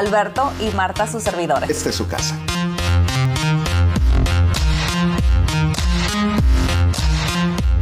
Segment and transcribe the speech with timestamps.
[0.00, 1.68] Alberto y Marta, sus servidores.
[1.68, 2.34] Esta es su casa.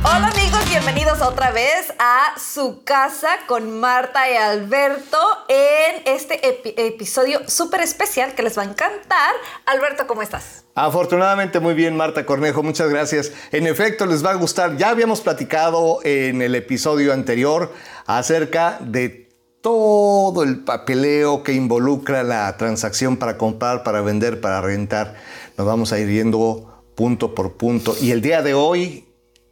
[0.02, 5.16] Hola amigos, bienvenidos otra vez a su casa con Marta y Alberto
[5.48, 6.40] en este
[6.88, 9.34] episodio súper especial que les va a encantar.
[9.66, 10.64] Alberto, ¿cómo estás?
[10.74, 13.30] Afortunadamente muy bien, Marta Cornejo, muchas gracias.
[13.52, 14.76] En efecto, les va a gustar.
[14.76, 17.72] Ya habíamos platicado en el episodio anterior
[18.06, 19.27] acerca de
[19.68, 25.16] todo el papeleo que involucra la transacción para comprar, para vender, para rentar.
[25.58, 27.94] Nos vamos a ir yendo punto por punto.
[28.00, 29.04] Y el día de hoy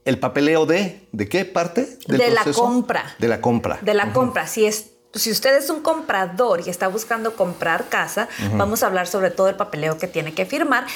[0.06, 1.98] el papeleo de, ¿de qué parte?
[2.06, 3.14] de la compra.
[3.18, 3.78] De la compra.
[3.82, 4.46] De la compra.
[4.46, 9.06] Si es si usted es un comprador y está buscando comprar casa, vamos a hablar
[9.06, 10.86] sobre todo el papeleo que tiene que firmar,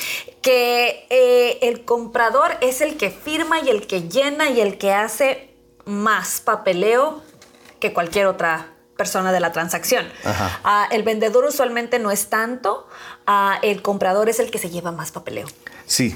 [0.43, 4.93] que eh, el comprador es el que firma y el que llena y el que
[4.93, 5.55] hace
[5.87, 7.23] más papeleo
[7.81, 10.05] que cualquier otra persona de la transacción.
[10.63, 12.87] Ah, el vendedor usualmente no es tanto,
[13.27, 15.47] ah, el comprador es el que se lleva más papeleo.
[15.87, 16.15] Sí.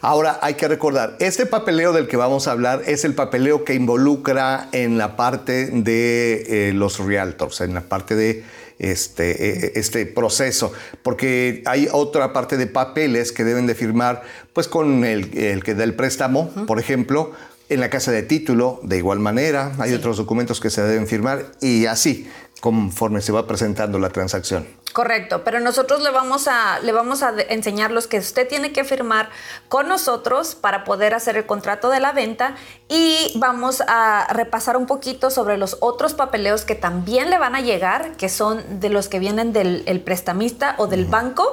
[0.00, 3.74] Ahora hay que recordar, este papeleo del que vamos a hablar es el papeleo que
[3.74, 8.44] involucra en la parte de eh, los realtors, en la parte de
[8.80, 10.72] este, e, e, este proceso,
[11.04, 15.84] porque hay otra parte de papeles que deben de firmar pues con el, que da
[15.84, 17.32] el préstamo, por ejemplo,
[17.68, 21.46] en la casa de título, de igual manera, hay otros documentos que se deben firmar
[21.60, 24.66] y así conforme se va presentando la transacción.
[24.92, 28.82] Correcto, pero nosotros le vamos a le vamos a enseñar los que usted tiene que
[28.82, 29.28] firmar
[29.68, 32.54] con nosotros para poder hacer el contrato de la venta
[32.88, 37.60] y vamos a repasar un poquito sobre los otros papeleos que también le van a
[37.60, 41.52] llegar, que son de los que vienen del prestamista o del banco.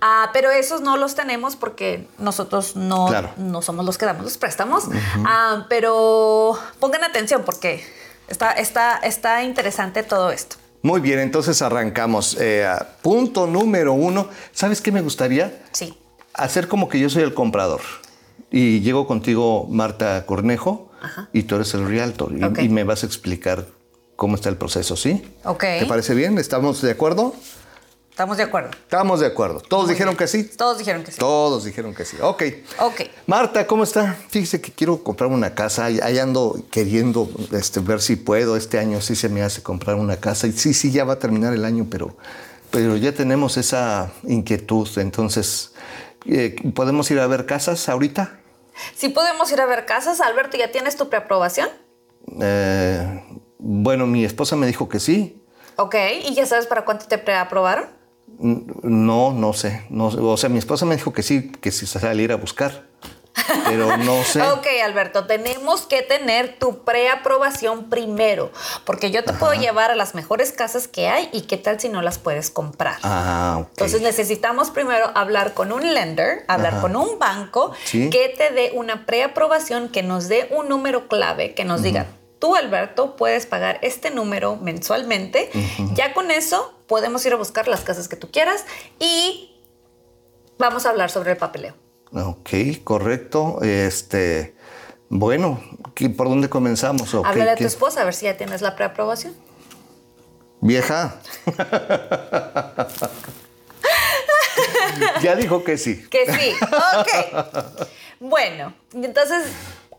[0.00, 4.38] Ah, pero esos no los tenemos porque nosotros no, no somos los que damos los
[4.38, 4.84] préstamos.
[5.24, 7.84] Ah, pero pongan atención porque
[8.28, 10.56] está, está, está interesante todo esto.
[10.82, 12.36] Muy bien, entonces arrancamos.
[12.40, 12.66] Eh,
[13.02, 14.28] punto número uno.
[14.52, 15.62] ¿Sabes qué me gustaría?
[15.72, 15.94] Sí.
[16.32, 17.82] Hacer como que yo soy el comprador.
[18.50, 20.90] Y llego contigo, Marta Cornejo,
[21.32, 22.32] y tú eres el realtor.
[22.32, 23.66] Y, y, me vas a explicar
[24.16, 25.22] cómo está el proceso, ¿sí?
[25.44, 25.60] Ok.
[25.60, 26.38] ¿Te parece bien?
[26.38, 27.34] ¿Estamos de acuerdo?
[28.20, 28.70] Estamos de acuerdo.
[28.72, 29.60] Estamos de acuerdo.
[29.62, 30.44] ¿Todos dijeron que sí?
[30.44, 31.18] Todos dijeron que sí.
[31.18, 32.18] Todos dijeron que sí.
[32.20, 32.42] Ok.
[32.80, 33.00] Ok.
[33.26, 34.14] Marta, ¿cómo está?
[34.28, 35.86] Fíjese que quiero comprar una casa.
[35.86, 38.58] Ahí ando queriendo este, ver si puedo.
[38.58, 40.46] Este año sí se me hace comprar una casa.
[40.46, 42.14] Y sí, sí, ya va a terminar el año, pero,
[42.70, 44.86] pero ya tenemos esa inquietud.
[44.98, 45.72] Entonces,
[46.26, 48.38] eh, ¿podemos ir a ver casas ahorita?
[48.94, 50.20] Sí, podemos ir a ver casas.
[50.20, 51.70] Alberto, ¿ya tienes tu preaprobación?
[52.38, 53.24] Eh,
[53.56, 55.42] bueno, mi esposa me dijo que sí.
[55.76, 57.99] Ok, ¿y ya sabes para cuánto te preaprobaron?
[58.40, 59.84] No, no sé.
[59.90, 62.88] No, o sea, mi esposa me dijo que sí, que si saliera a buscar.
[63.66, 64.42] Pero no sé.
[64.42, 68.50] ok, Alberto, tenemos que tener tu preaprobación primero,
[68.84, 71.88] porque yo te puedo llevar a las mejores casas que hay y qué tal si
[71.88, 72.98] no las puedes comprar.
[73.02, 73.68] Ah, ok.
[73.70, 79.06] Entonces necesitamos primero hablar con un lender, hablar con un banco que te dé una
[79.06, 82.06] preaprobación, que nos dé un número clave, que nos diga,
[82.40, 85.48] tú, Alberto, puedes pagar este número mensualmente.
[85.94, 88.64] Ya con eso podemos ir a buscar las casas que tú quieras
[88.98, 89.56] y
[90.58, 91.74] vamos a hablar sobre el papeleo.
[92.12, 92.50] Ok,
[92.82, 93.60] correcto.
[93.62, 94.56] Este,
[95.08, 95.62] bueno,
[96.16, 97.14] ¿por dónde comenzamos?
[97.14, 99.36] Okay, Háblale a tu esposa a ver si ya tienes la preaprobación.
[100.60, 101.20] Vieja.
[105.22, 106.04] ya dijo que sí.
[106.10, 106.52] Que sí,
[106.98, 107.08] ok.
[108.20, 109.44] Bueno, entonces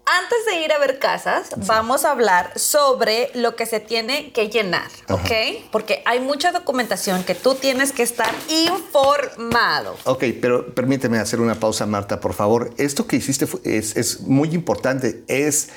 [0.06, 4.50] antes de ir a ver casas, vamos a hablar sobre lo que se tiene que
[4.50, 5.32] llenar, ¿ok?
[5.72, 9.96] Porque hay mucha documentación que tú tienes que estar informado.
[10.06, 12.74] Ok, pero permíteme hacer una pausa, Marta, por favor.
[12.78, 15.70] Esto que hiciste es, es muy importante, es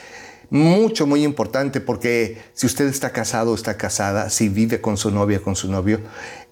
[0.50, 5.40] mucho, muy importante, porque si usted está casado, está casada, si vive con su novia,
[5.42, 6.00] con su novio,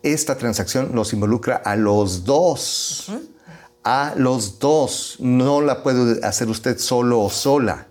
[0.02, 3.10] esta transacción los involucra a los dos
[3.84, 5.16] a los dos.
[5.20, 7.86] No la puede hacer usted solo o sola.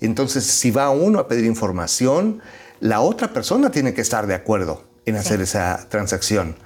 [0.00, 2.42] Entonces, si va uno a pedir información,
[2.80, 6.56] la otra persona tiene que estar de acuerdo en hacer esa transacción.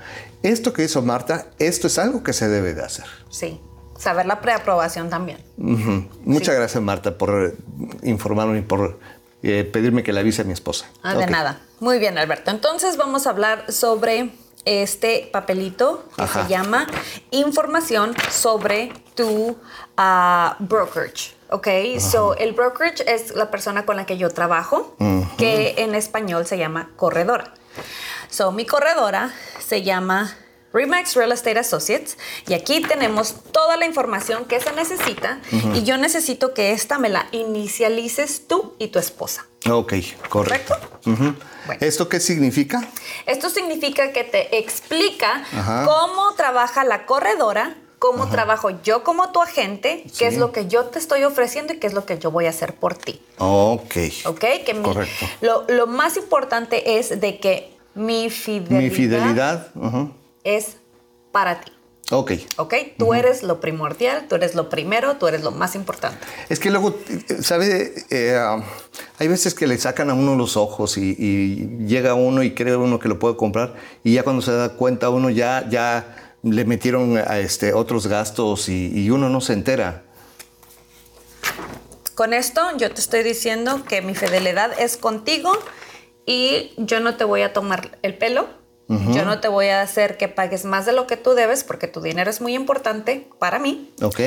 [0.43, 3.05] Esto que hizo Marta, esto es algo que se debe de hacer.
[3.31, 3.61] Sí,
[3.99, 5.38] saber la preaprobación también.
[5.56, 7.56] Muchas gracias, Marta, por
[8.02, 8.99] informarme y por
[9.43, 10.87] eh, pedirme que le avise a mi esposa.
[11.02, 11.61] Ah, de nada.
[11.81, 12.50] Muy bien, Alberto.
[12.50, 14.32] Entonces vamos a hablar sobre
[14.69, 16.87] este papelito que se llama
[17.31, 19.56] información sobre tu
[19.97, 21.35] ah, brokerage.
[21.50, 21.69] Ok,
[21.99, 24.94] so el brokerage es la persona con la que yo trabajo,
[25.38, 27.55] que en español se llama corredora.
[28.29, 30.37] So mi corredora se llama
[30.78, 32.16] Remax Real Estate Associates
[32.46, 35.40] y aquí tenemos toda la información que se necesita
[35.75, 39.46] y yo necesito que esta me la inicialices tú y tu esposa.
[39.69, 39.94] Ok,
[40.28, 40.76] correcto.
[41.04, 41.34] Bueno.
[41.80, 42.86] ¿Esto qué significa?
[43.26, 45.42] Esto significa que te explica
[45.84, 50.84] cómo trabaja la corredora, cómo trabajo yo como tu agente, qué es lo que yo
[50.84, 53.20] te estoy ofreciendo y qué es lo que yo voy a hacer por ti.
[53.38, 53.96] Ok.
[54.26, 55.26] Ok, que mi- Correcto.
[55.40, 59.69] lo, lo más importante es de que mi fidelidad, Mi fidelidad.
[60.44, 60.76] Es
[61.32, 61.73] para ti.
[62.11, 62.32] Ok.
[62.56, 62.75] ¿Ok?
[62.96, 66.19] Tú eres lo primordial, tú eres lo primero, tú eres lo más importante.
[66.49, 66.96] Es que luego,
[67.43, 67.93] ¿sabe?
[68.08, 68.62] Eh, ah,
[69.19, 72.76] hay veces que le sacan a uno los ojos y, y llega uno y cree
[72.76, 76.64] uno que lo puede comprar y ya cuando se da cuenta uno ya, ya le
[76.64, 80.05] metieron a este, otros gastos y, y uno no se entera.
[82.14, 85.52] Con esto yo te estoy diciendo que mi fidelidad es contigo
[86.25, 88.49] y yo no te voy a tomar el pelo.
[88.88, 91.88] Yo no te voy a hacer que pagues más de lo que tú debes porque
[91.88, 93.93] tu dinero es muy importante para mí.
[94.00, 94.19] ¿Ok?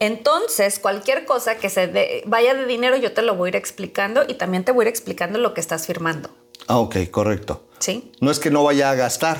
[0.00, 3.56] Entonces, cualquier cosa que se de- vaya de dinero, yo te lo voy a ir
[3.56, 6.30] explicando y también te voy a ir explicando lo que estás firmando.
[6.66, 7.64] Ah, ok, correcto.
[7.78, 8.12] ¿Sí?
[8.20, 9.38] No es que no vaya a gastar,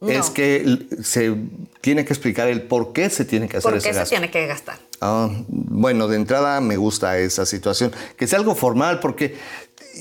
[0.00, 0.08] No.
[0.10, 1.34] es que se
[1.80, 4.10] tiene que explicar el por qué se tiene que hacer ¿Por ese qué se gasto.
[4.10, 4.78] tiene que gastar?
[5.00, 7.92] Ah, bueno, de entrada me gusta esa situación.
[8.16, 9.36] Que sea algo formal, porque,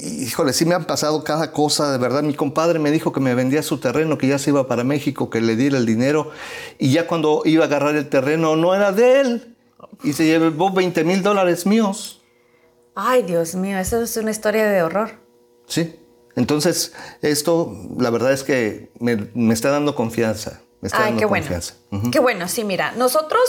[0.02, 2.24] híjole, sí me han pasado cada cosa, de verdad.
[2.24, 5.30] Mi compadre me dijo que me vendía su terreno, que ya se iba para México,
[5.30, 6.32] que le diera el dinero,
[6.78, 9.58] y ya cuando iba a agarrar el terreno no era de él,
[10.04, 12.22] y se llevó 20 mil dólares míos.
[12.96, 15.12] Ay, Dios mío, eso es una historia de horror.
[15.68, 15.96] Sí.
[16.36, 20.62] Entonces, esto, la verdad es que me, me está dando confianza.
[20.82, 21.44] Está Ay, qué bueno.
[21.44, 21.74] confianza.
[21.92, 22.10] Ujú.
[22.12, 23.42] Qué bueno, sí, mira, nosotros,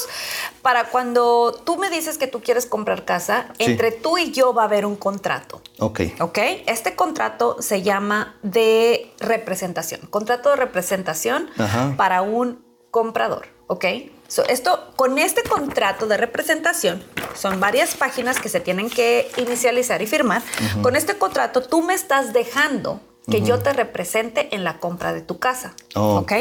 [0.63, 3.65] para cuando tú me dices que tú quieres comprar casa, Sí.
[3.67, 5.63] entre tú y yo va a haber un contrato.
[5.79, 6.01] Ok.
[6.21, 6.39] ¿Ok?
[6.67, 10.01] Este contrato se llama de representación.
[10.11, 11.95] Contrato de representación Ajá.
[11.97, 13.47] para un comprador.
[13.69, 13.85] ¿Ok?
[14.27, 17.05] So, esto, con este contrato de representación,
[17.35, 20.43] son varias páginas que se tienen que inicializar y firmar.
[20.83, 23.01] Con este contrato, tú me estás dejando
[23.31, 25.75] que yo te represente en la compra de tu casa.
[25.95, 26.33] Oh, ¿Ok?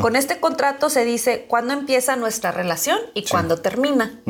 [0.00, 4.20] Con este contrato se dice cuándo empieza nuestra relación y cuándo termina.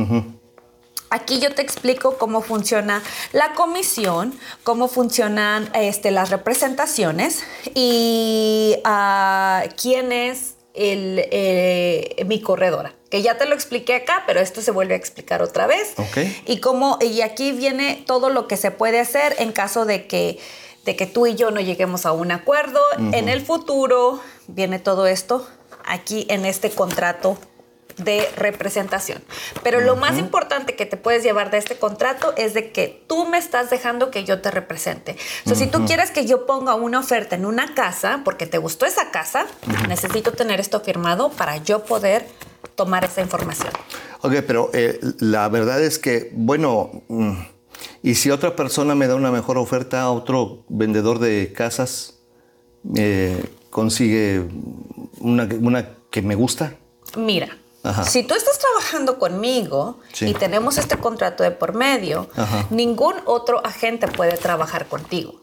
[1.13, 3.03] Aquí yo te explico cómo funciona
[3.33, 7.43] la comisión, cómo funcionan este, las representaciones
[7.75, 12.95] y ah, quién es el, eh, mi corredora.
[13.11, 15.95] Que ya te lo expliqué acá, pero esto se vuelve a explicar otra vez.
[16.47, 20.39] Y cómo, y aquí viene todo lo que se puede hacer en caso de que,
[20.91, 22.81] de que tú y yo no lleguemos a un acuerdo.
[23.13, 25.47] En el futuro viene todo esto
[25.85, 27.39] aquí en este contrato
[27.97, 29.23] de representación.
[29.63, 33.25] Pero lo más importante que te puedes llevar de este contrato es de que tú
[33.27, 35.17] me estás dejando que yo te represente.
[35.45, 38.59] O sea, si tú quieres que yo ponga una oferta en una casa, porque te
[38.59, 39.47] gustó esa casa,
[39.87, 42.27] necesito tener esto firmado para yo poder
[42.75, 43.71] tomar esa información.
[44.23, 47.35] Ok, pero eh, la verdad es que, bueno, mm,
[48.03, 52.19] y si otra persona me da una mejor oferta, otro vendedor de casas
[52.97, 54.45] eh, consigue
[55.21, 56.75] una, una que me gusta.
[57.17, 58.05] Mira, Ajá.
[58.05, 60.29] si tú estás trabajando conmigo Sí.
[60.29, 62.67] y tenemos este contrato de por medio, Ajá.
[62.71, 65.41] ningún otro agente puede trabajar contigo.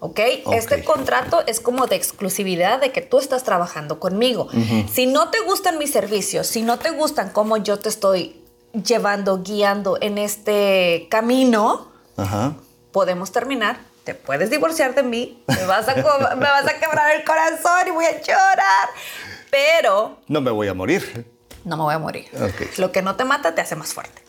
[0.00, 0.20] Ok.
[0.52, 4.46] Este contrato es como de exclusividad de que tú estás trabajando conmigo.
[4.92, 8.40] Si no te gustan mis servicios, si no te gustan cómo yo te estoy
[8.72, 11.87] llevando, guiando en este camino,
[12.18, 12.54] Ajá.
[12.92, 13.80] podemos terminar.
[14.04, 15.94] Te puedes divorciar de mí, me vas a,
[16.36, 18.88] me vas a quebrar el corazón y voy a llorar.
[19.50, 21.26] Pero No me voy a morir.
[21.64, 22.26] no me voy a morir.
[22.78, 24.22] Lo que no te mata te hace más fuerte.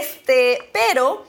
[0.00, 1.24] Este, pero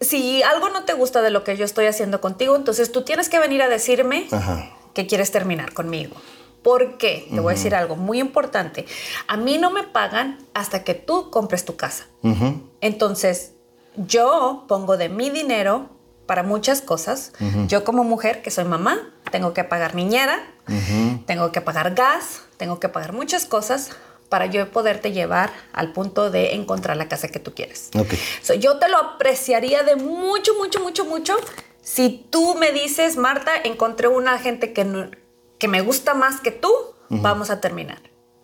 [0.00, 3.28] si algo no te gusta de lo que yo estoy haciendo contigo, entonces tú tienes
[3.28, 4.70] que venir a decirme Ajá.
[4.94, 6.14] que quieres terminar conmigo.
[6.62, 7.26] ¿Por qué?
[7.34, 8.86] Te voy a decir algo muy importante.
[9.26, 12.06] A mí no me pagan hasta que tú compres tu casa.
[12.80, 13.54] Entonces,
[13.96, 15.88] yo pongo de mi dinero
[16.26, 17.32] para muchas cosas.
[17.68, 20.38] Yo como mujer, que soy mamá, tengo que pagar niñera,
[21.26, 23.90] tengo que pagar gas, tengo que pagar muchas cosas
[24.28, 27.90] para yo poderte llevar al punto de encontrar la casa que tú quieres.
[27.98, 28.14] Ok.
[28.42, 31.36] So, yo te lo apreciaría de mucho, mucho, mucho, mucho
[31.82, 35.10] si tú me dices, Marta, encontré una gente que, no-
[35.58, 36.72] que me gusta más que tú,
[37.10, 38.00] vamos a terminar.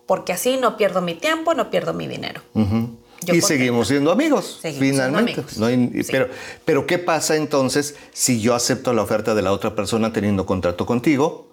[0.07, 2.43] Porque así no pierdo mi tiempo, no pierdo mi dinero.
[2.53, 2.98] Ujú.
[3.23, 3.47] Yo y contenta.
[3.49, 5.33] seguimos siendo amigos, Seguimos siendo finalmente.
[5.41, 5.59] amigos.
[5.59, 6.13] No hay- Sí.
[6.13, 6.29] pero,
[6.65, 10.87] pero, ¿qué pasa entonces si yo acepto la oferta de la otra persona teniendo contrato
[10.87, 11.47] contigo?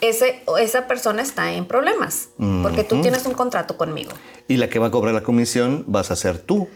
[0.00, 2.28] ese, esa persona está en problemas
[2.62, 4.10] porque tú tienes un contrato conmigo.
[4.48, 6.68] Y la que va a cobrar la comisión vas a ser tú.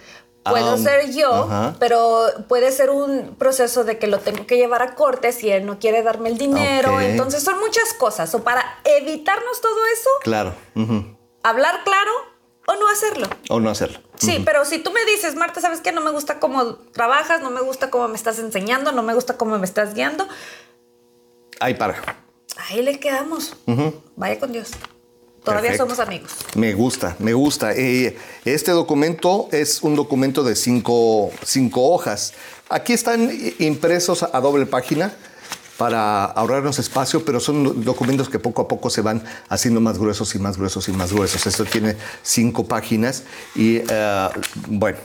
[0.45, 4.95] puedo ser yo, pero puede ser un proceso de que lo tengo que llevar a
[4.95, 7.01] corte si él no quiere darme el dinero.
[7.01, 8.35] Entonces son muchas cosas.
[8.35, 10.55] O para evitarnos todo eso, Claro.
[11.43, 12.13] hablar claro
[12.69, 13.27] o no hacerlo.
[13.49, 13.99] O no hacerlo.
[14.19, 15.91] Sí, pero si tú me dices, Marta, ¿sabes qué?
[15.91, 19.37] No me gusta cómo trabajas, no me gusta cómo me estás enseñando, no me gusta
[19.39, 20.29] cómo me estás guiando,
[21.61, 21.97] Ahí para.
[22.69, 23.57] ahí le quedamos.
[24.17, 24.71] Vaya con Dios.
[25.43, 25.95] Todavía Perfecto.
[25.95, 26.31] somos amigos.
[26.57, 27.73] Me gusta, me gusta.
[27.75, 32.35] Eh, este documento es un documento de cinco, cinco hojas.
[32.69, 35.17] Aquí están impresos a doble página
[35.79, 40.35] para ahorrarnos espacio, pero son documentos que poco a poco se van haciendo más gruesos
[40.35, 41.47] y más gruesos y más gruesos.
[41.47, 43.23] Esto tiene cinco páginas
[43.55, 44.29] y eh,
[44.67, 44.99] bueno,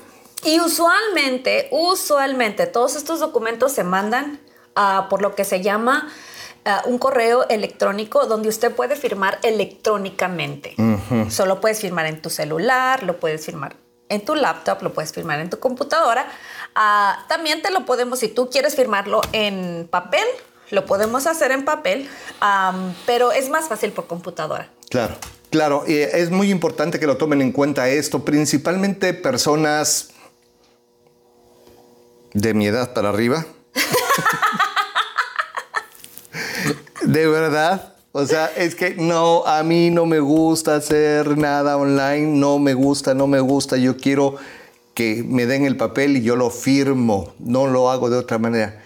[0.44, 4.40] Y usualmente, usualmente, todos estos documentos se mandan
[5.12, 6.10] por lo que se llama
[6.66, 10.76] ah, un correo electrónico donde usted puede firmar electrónicamente.
[11.30, 13.76] Solo puedes firmar en tu celular, lo puedes firmar
[14.10, 16.26] en tu laptop, lo puedes firmar en tu computadora.
[16.74, 20.26] Ah, también te lo podemos, si tú quieres firmarlo en papel,
[20.74, 22.10] lo podemos hacer en papel,
[23.06, 24.70] pero es más fácil por computadora.
[24.90, 25.16] Claro,
[25.50, 25.84] claro.
[25.88, 30.10] eh, es muy importante que lo tomen en cuenta esto, principalmente personas
[32.34, 33.46] de mi edad para arriba.
[37.04, 37.94] de verdad.
[38.12, 42.74] O sea, es que no, a mí no me gusta hacer nada online, no me
[42.74, 43.78] gusta, no me gusta.
[43.78, 44.36] Yo quiero
[44.94, 48.84] que me den el papel y yo lo firmo, no lo hago de otra manera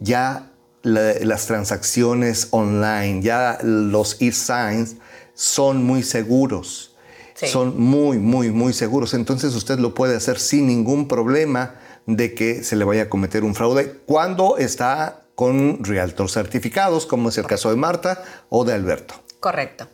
[0.00, 0.49] ya
[0.82, 4.96] la- las transacciones online, ya los e-signs
[5.34, 6.94] son muy seguros.
[7.34, 7.46] Sí.
[7.46, 9.14] Son muy, muy, muy seguros.
[9.14, 13.44] Entonces usted lo puede hacer sin ningún problema de que se le vaya a cometer
[13.44, 18.74] un fraude cuando está con realtors certificados, como es el caso de Marta o de
[18.74, 19.14] Alberto.
[19.40, 19.88] Correcto.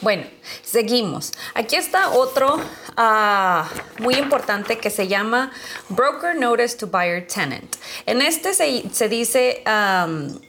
[0.00, 0.24] Bueno,
[0.64, 1.32] seguimos.
[1.54, 2.60] Aquí está otro
[2.96, 3.68] ah,
[4.00, 5.52] muy importante que se llama
[5.88, 7.76] Broker Notice to Buyer Tenant.
[8.06, 10.40] En este se, se dice, am,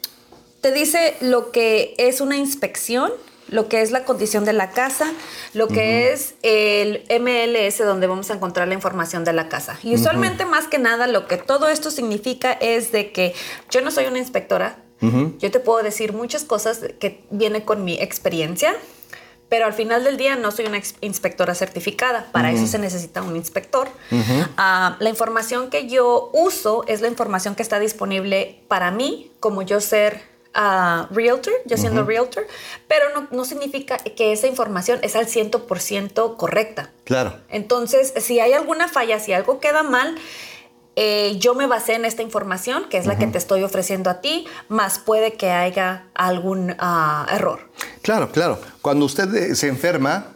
[0.61, 3.11] te dice lo que es una inspección,
[3.49, 5.13] lo que es la condición de la casa,
[5.53, 9.77] lo que es el MLS donde vamos a encontrar la información de la casa.
[9.83, 13.35] Y usualmente más que nada lo que todo esto significa es de que
[13.69, 17.93] yo no soy una inspectora, yo te puedo decir muchas cosas que viene con mi
[17.93, 18.75] experiencia,
[19.49, 22.27] pero al final del día no soy una inspectora certificada.
[22.31, 23.87] Para eso se necesita un inspector.
[24.57, 29.61] Ah, la información que yo uso es la información que está disponible para mí, como
[29.61, 30.21] yo ser
[30.53, 32.45] ah, realtor, yo siendo realtor,
[32.87, 36.91] pero no, no significa que esa información es al 100% correcta.
[37.05, 37.37] Claro.
[37.49, 40.17] Entonces, si hay alguna falla, si algo queda mal,
[40.99, 44.19] eh, yo me basé en esta información, que es la que te estoy ofreciendo a
[44.19, 47.69] ti, más puede que haya algún ah, error.
[48.01, 48.59] Claro, claro.
[48.81, 50.33] Cuando usted eh, se enferma,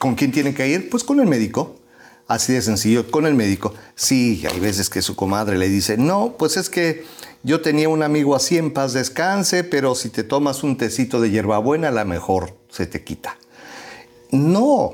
[0.00, 0.90] ¿con quién tiene que ir?
[0.90, 1.76] Pues con el médico.
[2.26, 3.72] Así de sencillo, con el médico.
[3.94, 7.04] Sí, hay veces que su comadre le dice, no, pues es que
[7.44, 11.30] yo tenía un amigo así en paz descanse, pero si te tomas un tecito de
[11.30, 13.38] hierbabuena, a lo mejor se te quita.
[14.32, 14.90] No,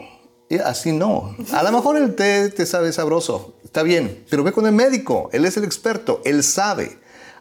[0.64, 1.34] así no.
[1.52, 5.30] A lo mejor el té te sabe sabroso, está bien, pero ve con el médico,
[5.32, 6.98] él es el experto, él sabe.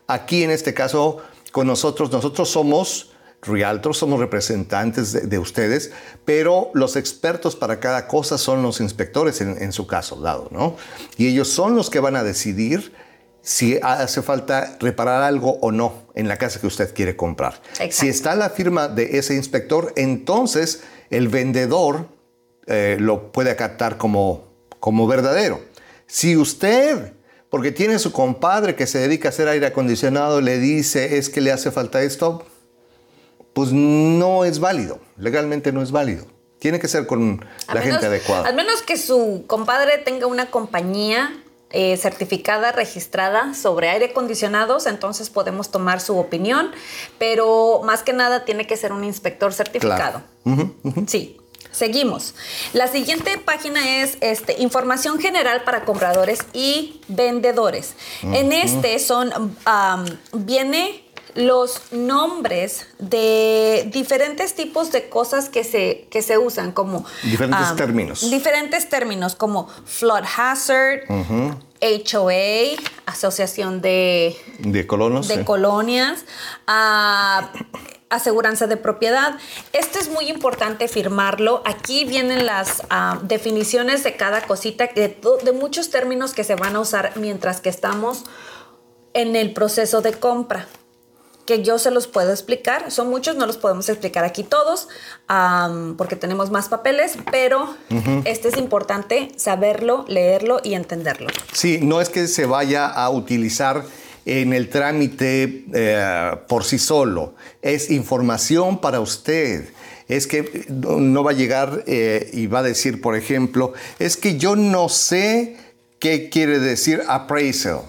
[0.07, 1.17] Aquí en este caso,
[1.51, 5.91] con nosotros, nosotros somos realtors, somos representantes de, de ustedes,
[6.25, 10.75] pero los expertos para cada cosa son los inspectores en, en su caso dado, ¿no?
[11.17, 12.93] Y ellos son los que van a decidir
[13.43, 17.61] si hace falta reparar algo o no en la casa que usted quiere comprar.
[17.71, 17.95] Exacto.
[17.95, 22.07] Si está la firma de ese inspector, entonces el vendedor
[22.67, 24.45] eh, lo puede acatar como,
[24.79, 25.61] como verdadero.
[26.07, 27.13] Si usted,
[27.49, 31.41] porque tiene su compadre que se dedica a hacer aire acondicionado, le dice es que
[31.41, 32.45] le hace falta esto,
[33.53, 36.25] pues no es válido, legalmente no es válido.
[36.59, 38.47] Tiene que ser con la menos- gente adecuada.
[38.47, 41.29] Al menos que su compadre tenga una compañía
[41.75, 46.71] eh, certificada, registrada sobre aire acondicionados, entonces podemos tomar su opinión,
[47.17, 50.21] pero más que nada tiene que ser un inspector certificado.
[51.07, 51.37] Sí.
[51.73, 52.35] Seguimos.
[52.71, 57.95] La siguiente página es este, información general para compradores y vendedores.
[58.21, 61.03] En este son, am, viene
[61.35, 67.05] los nombres de diferentes tipos de cosas que se, que se usan, como...
[67.23, 68.29] Diferentes términos.
[68.29, 71.01] Diferentes términos, como flood hazard,
[71.81, 75.27] HOA, Asociación de, De colonos.
[75.27, 76.23] de colonias,
[76.67, 77.51] ah,
[78.15, 79.37] aseguranza de propiedad.
[79.73, 81.61] Esto es muy importante firmarlo.
[81.65, 86.75] Aquí vienen las ah, definiciones de cada cosita, de, de muchos términos que se van
[86.75, 88.23] a usar mientras que estamos
[89.13, 90.67] en el proceso de compra.
[91.45, 92.89] que yo se los puedo explicar.
[92.89, 94.87] Son muchos, no los podemos explicar aquí todos
[95.97, 97.75] porque tenemos más papeles, pero
[98.23, 101.27] este es importante saberlo, leerlo y entenderlo.
[101.51, 103.83] Sí, no es que se vaya a utilizar
[104.25, 109.69] en el trámite eh, por sí solo, es información para usted.
[110.07, 114.37] Es que no va a llegar eh, y va a decir, por ejemplo, es que
[114.37, 115.57] yo no sé
[115.99, 117.81] qué quiere decir appraisal.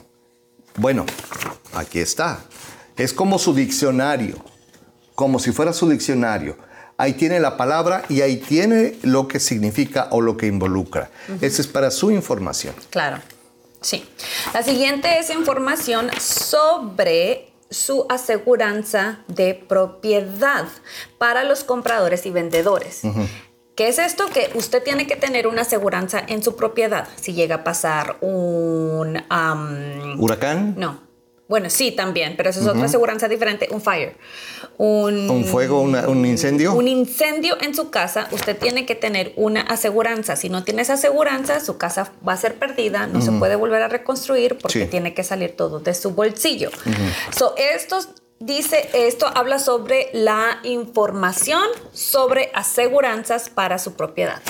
[0.76, 1.04] Bueno,
[1.74, 2.40] aquí está.
[2.96, 4.36] Es como su diccionario,
[5.14, 6.56] como si fuera su diccionario.
[6.96, 11.10] Ahí tiene la palabra y ahí tiene lo que significa o lo que involucra.
[11.40, 12.74] Eso es para su información.
[12.90, 13.18] Claro,
[13.84, 14.04] sí.
[14.52, 20.66] La siguiente es información sobre su aseguranza de propiedad
[21.18, 23.02] para los compradores y vendedores.
[23.74, 24.26] ¿Qué es esto?
[24.28, 27.08] Que usted tiene que tener una aseguranza en su propiedad.
[27.16, 29.22] Si llega a pasar un...
[30.18, 30.74] ¿Huracán?
[30.76, 31.04] no.
[31.46, 33.68] Bueno, sí, también, pero eso es otra aseguranza diferente.
[33.70, 34.16] Un fire.
[34.76, 36.74] Un, ¿Un fuego, una- un incendio?
[36.74, 40.34] Un incendio en su casa, usted tiene que tener una aseguranza.
[40.36, 43.82] Si no tiene esa aseguranza, su casa va a ser perdida, no se puede volver
[43.82, 44.86] a reconstruir porque Sí.
[44.90, 46.70] tiene que salir todo de su bolsillo.
[47.36, 47.98] So, esto
[48.40, 51.62] dice, esto habla sobre la información
[51.92, 54.42] sobre aseguranzas para su propiedad.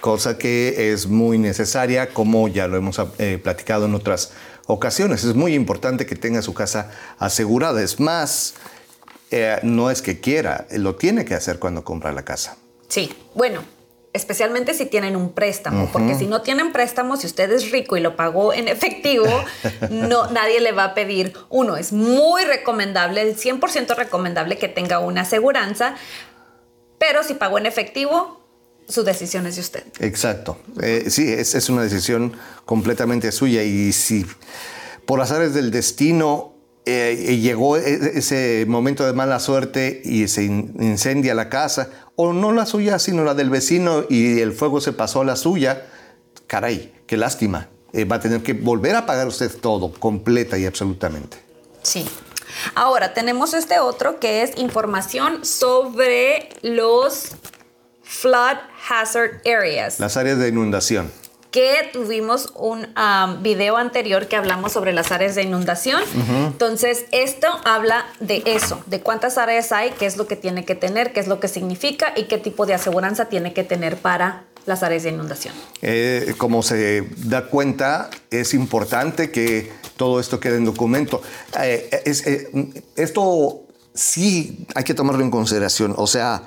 [0.00, 4.32] Cosa que es muy necesaria, como ya lo hemos eh, platicado en otras
[4.66, 5.24] ocasiones.
[5.24, 7.82] Es muy importante que tenga su casa asegurada.
[7.82, 8.54] Es más,
[9.30, 12.56] eh, no es que quiera, lo tiene que hacer cuando compra la casa.
[12.88, 13.62] Sí, bueno,
[14.12, 18.00] especialmente si tienen un préstamo, porque si no tienen préstamo, si usted es rico y
[18.00, 19.26] lo pagó en efectivo,
[19.90, 21.76] no, nadie le va a pedir uno.
[21.76, 25.94] Es muy recomendable, el 100% recomendable que tenga una aseguranza,
[26.98, 28.40] pero si pagó en efectivo,
[28.88, 29.84] su decisión es de usted.
[30.00, 30.58] Exacto.
[30.82, 34.26] Eh, sí, es, es una decisión completamente suya y si
[35.06, 36.54] por azares del destino
[36.90, 41.88] eh, y llegó e- ese momento de mala suerte y se in- incendia la casa,
[42.16, 45.36] o no la suya, sino la del vecino y el fuego se pasó a la
[45.36, 45.86] suya,
[46.46, 47.68] caray, qué lástima.
[47.92, 51.38] Eh, va a tener que volver a pagar usted todo, completa y absolutamente.
[51.82, 52.06] Sí.
[52.74, 57.32] Ahora tenemos este otro que es información sobre los
[58.02, 58.56] flood
[58.88, 59.98] hazard areas.
[60.00, 61.10] Las áreas de inundación.
[61.50, 66.00] Que tuvimos un um, video anterior que hablamos sobre las áreas de inundación.
[66.46, 70.74] Entonces, esto habla de eso, de cuántas áreas hay, qué es lo que tiene que
[70.76, 74.44] tener, qué es lo que significa y qué tipo de aseguranza tiene que tener para
[74.66, 75.54] las áreas de inundación.
[75.82, 81.20] Eh, como se da cuenta, es importante que todo esto quede en documento.
[81.60, 82.48] Eh, es- eh,
[82.94, 83.62] esto
[83.94, 85.94] sí hay que tomarlo en consideración.
[85.96, 86.42] O sea,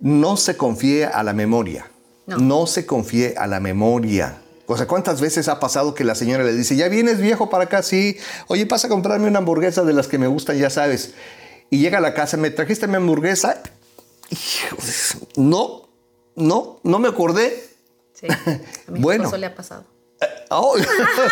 [0.00, 1.90] no se confíe a la memoria.
[2.26, 2.66] No.
[2.66, 4.42] se confíe a la memoria.
[4.66, 7.64] O sea, ¿cuántas veces ha pasado que la señora le dice, ya vienes viejo para
[7.64, 7.82] acá?
[7.82, 8.16] Sí.
[8.48, 11.14] Oye, pasa a comprarme una hamburguesa de las que me gustan, ya sabes.
[11.70, 13.62] Y llega a la casa, ¿me trajiste mi hamburguesa?
[14.30, 15.88] Híjoles, No,
[16.34, 17.62] no, no me acordé.
[18.12, 18.26] Sí,
[18.88, 19.24] a mi Bueno.
[19.24, 19.84] esposo le ha pasado.
[20.50, 20.76] Oh,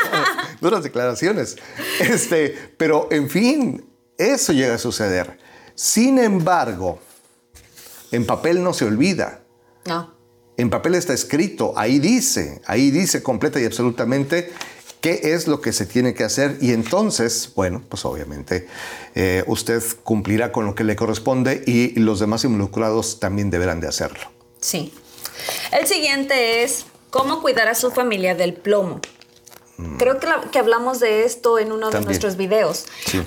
[0.60, 1.56] duras declaraciones.
[2.00, 3.84] Este, pero en fin,
[4.18, 5.38] eso llega a suceder.
[5.74, 7.00] Sin embargo,
[8.12, 9.40] en papel no se olvida.
[9.86, 10.13] No.
[10.56, 14.52] En papel está escrito, ahí dice, ahí dice completa y absolutamente
[15.00, 18.68] qué es lo que se tiene que hacer y entonces, bueno, pues obviamente
[19.14, 23.88] eh, usted cumplirá con lo que le corresponde y los demás involucrados también deberán de
[23.88, 24.30] hacerlo.
[24.60, 24.94] Sí.
[25.72, 29.00] El siguiente es cómo cuidar a su familia del plomo.
[29.98, 32.86] Creo que, la- que hablamos de esto en uno de nuestros videos.
[33.06, 33.20] Sí.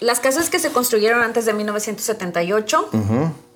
[0.00, 2.90] Las casas que se construyeron antes de 1978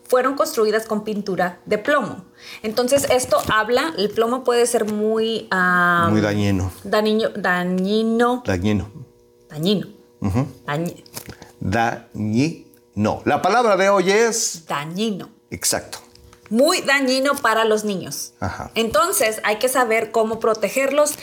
[0.09, 2.25] fueron construidas con pintura de plomo.
[2.63, 5.49] Entonces esto habla, el plomo puede ser muy...
[6.11, 8.93] Muy dañino, dañino, dañino, dañino,
[9.49, 9.87] dañino,
[10.67, 11.05] dañi-
[11.61, 13.23] dañino.
[13.25, 15.29] La palabra de hoy es dañino.
[15.51, 15.99] exacto.
[16.51, 18.33] muy dañino para los niños.
[18.41, 18.71] Ajá.
[18.75, 21.15] Entonces hay que saber cómo protegerlos.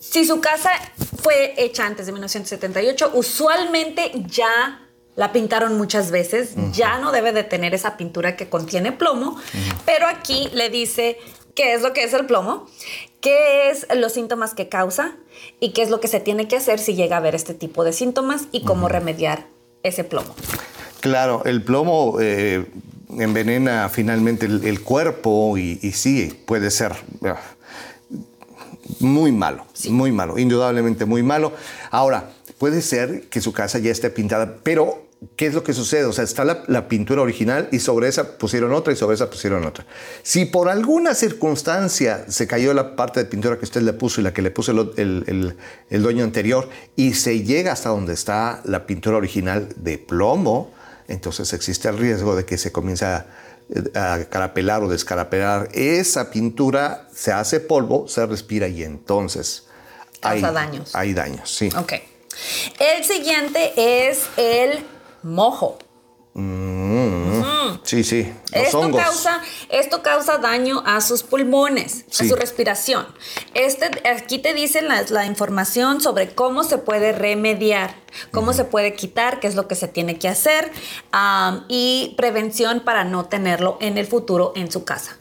[0.00, 0.70] Si su casa
[1.22, 4.83] fue hecha antes de 1978, usualmente ya
[5.16, 9.36] la pintaron muchas veces, ya no debe de tener esa pintura que contiene plomo,
[9.86, 11.18] pero aquí le dice
[11.54, 12.66] qué es lo que es el plomo,
[13.20, 15.16] qué es los síntomas que causa
[15.60, 17.84] y qué es lo que se tiene que hacer si llega a haber este tipo
[17.84, 19.46] de síntomas y cómo remediar
[19.84, 20.34] ese plomo.
[21.00, 22.66] Claro, el plomo eh,
[23.18, 26.92] envenena finalmente el, el cuerpo y, y sí, puede ser
[27.24, 27.40] ah,
[28.98, 31.52] muy malo, muy malo, indudablemente muy malo.
[31.90, 35.03] Ahora, puede ser que su casa ya esté pintada, pero
[35.36, 36.04] ¿qué es lo que sucede?
[36.04, 39.64] O sea, está la, pintura original y sobre esa pusieron otra y sobre esa pusieron
[39.64, 39.86] otra.
[40.22, 44.24] Si por alguna circunstancia se cayó la parte de pintura que usted le puso y
[44.24, 45.56] la que le puso el,
[45.90, 50.72] dueño anterior y se llega hasta donde está la pintura original de plomo,
[51.08, 53.26] entonces existe el riesgo de que se comience a,
[54.30, 55.68] carapelar o descarapelar.
[55.72, 59.64] Esa pintura se hace polvo, se respira y entonces...
[60.20, 60.94] Causa daños.
[60.94, 61.70] Hay daños, sí.
[61.76, 61.94] Ok.
[62.78, 64.84] El siguiente es el
[65.24, 65.78] mojo.
[66.34, 67.24] Mm.
[67.84, 68.32] Sí, sí.
[68.52, 73.06] esto, Causa, esto causa daño a sus pulmones, a su respiración.
[73.52, 77.94] Este, aquí te dicen la, información sobre cómo se puede remediar,
[78.30, 80.72] cómo se puede quitar, qué es lo que se tiene que hacer
[81.68, 85.16] y prevención para no tenerlo en el futuro en su casa.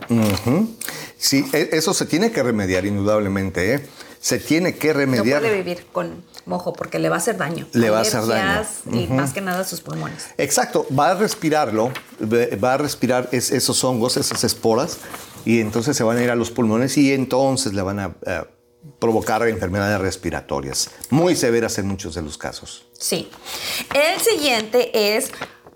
[1.17, 3.75] Sí, e, eso se tiene que remediar indudablemente.
[3.75, 3.85] ¿eh?
[4.19, 5.41] Se tiene que remediar.
[5.41, 7.67] No puede vivir con mojo porque le va a hacer daño.
[7.73, 8.65] Le va a hacer daño.
[8.91, 10.27] Y más que nada sus pulmones.
[10.37, 14.97] Exacto, va a respirarlo, va a respirar esos hongos, esas esporas,
[15.45, 18.15] y entonces se van a ir a los pulmones y entonces le van a
[18.99, 22.87] provocar enfermedades respiratorias, muy severas en muchos de los casos.
[22.97, 23.29] Sí.
[23.93, 25.31] El siguiente es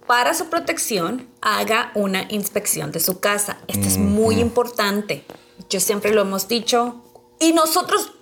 [0.06, 3.58] para su protección, haga una inspección de su casa.
[3.68, 5.26] Esto es muy importante.
[5.70, 7.04] Yo siempre lo hemos dicho.
[7.40, 8.14] Y nosotros,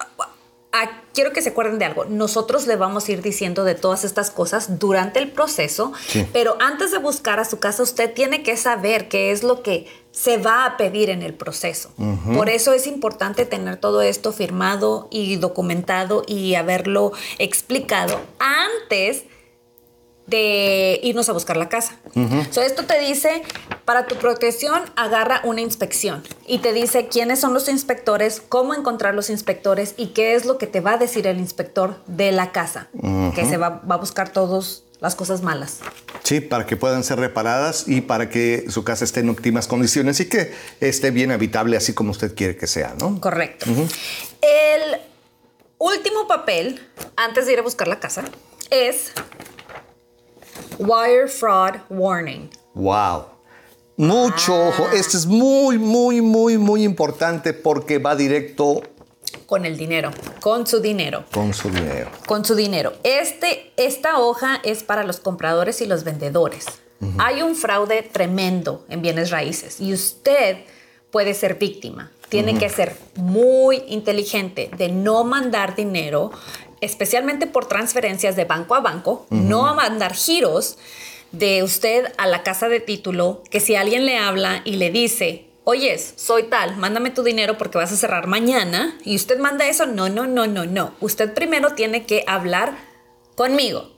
[1.16, 2.06] quiero que se acuerden de algo.
[2.06, 5.94] Nosotros le vamos a ir diciendo de todas estas cosas durante el proceso,
[6.34, 9.88] pero antes de buscar a su casa, usted tiene que saber qué es lo que
[10.12, 11.90] se va a pedir en el proceso.
[12.34, 19.24] Por eso es importante tener todo esto firmado y documentado y haberlo explicado antes
[20.28, 21.98] de irnos a buscar la casa.
[22.62, 23.44] esto te dice,
[23.86, 29.14] para tu protección, agarra una inspección y te dice quiénes son los inspectores, cómo encontrar
[29.14, 32.52] los inspectores y qué es lo que te va a decir el inspector de la
[32.52, 32.88] casa,
[33.36, 35.80] que se va, a buscar todas las cosas malas.
[36.24, 40.20] Sí, para que puedan ser reparadas y para que su casa esté en óptimas condiciones
[40.20, 43.22] y que esté bien habitable así como usted quiere que sea, ¿no?
[43.22, 43.68] Correcto.
[44.42, 45.00] El
[45.78, 46.82] último papel,
[47.16, 48.24] antes de ir a buscar la casa,
[48.72, 49.12] es
[50.80, 52.50] Wire Fraud Warning.
[52.74, 53.35] Wow.
[53.98, 54.70] Mucho ah.
[54.70, 54.90] ojo.
[54.94, 58.82] Este es muy, muy, muy, muy importante porque va directo
[59.46, 61.26] con el dinero, con su dinero.
[61.32, 62.10] Con su dinero.
[62.26, 62.94] Con su dinero.
[63.04, 66.66] Este, esta hoja es para los compradores y los vendedores.
[67.20, 70.58] Hay un fraude tremendo en bienes raíces y usted
[71.12, 72.12] puede ser víctima.
[72.30, 76.32] Tiene que ser muy inteligente de no mandar dinero
[76.82, 80.78] especialmente por transferencias de banco a banco, no a mandar giros
[81.38, 85.50] de usted a la casa de título, que si alguien le habla y le dice,
[85.64, 89.86] oyes, soy tal, mándame tu dinero porque vas a cerrar mañana, y usted manda eso,
[89.86, 90.94] no, no, no, no, no.
[91.02, 92.78] Usted primero tiene que hablar
[93.36, 93.92] conmigo.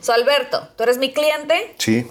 [0.00, 1.74] So, Alberto, tú eres mi cliente.
[1.78, 2.06] Sí.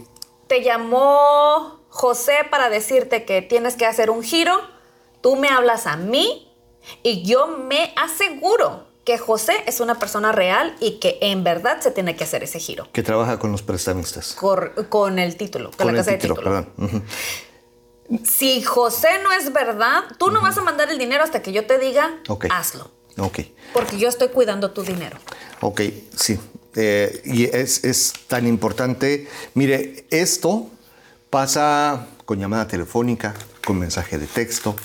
[0.47, 4.57] Te llamó José para decirte que tienes que hacer un giro.
[5.21, 6.49] Tú me hablas a mí
[7.03, 11.91] y yo me aseguro que José es una persona real y que en verdad se
[11.91, 12.87] tiene que hacer ese giro.
[12.91, 14.35] Que trabaja con los prestamistas.
[14.89, 16.43] con el título, con, la casa de título.
[16.43, 17.03] Perdón.
[18.25, 21.65] Si José no es verdad, tú no vas a mandar el dinero hasta que yo
[21.65, 22.91] te diga, hazlo.
[23.17, 23.39] Ok.
[23.73, 25.17] Porque yo estoy cuidando tu dinero.
[25.61, 25.81] Ok,
[26.15, 26.39] sí.
[26.75, 29.27] Eh, y es, es tan importante.
[29.53, 30.67] Mire, esto
[31.29, 33.33] pasa con llamada telefónica,
[33.65, 34.75] con mensaje de texto,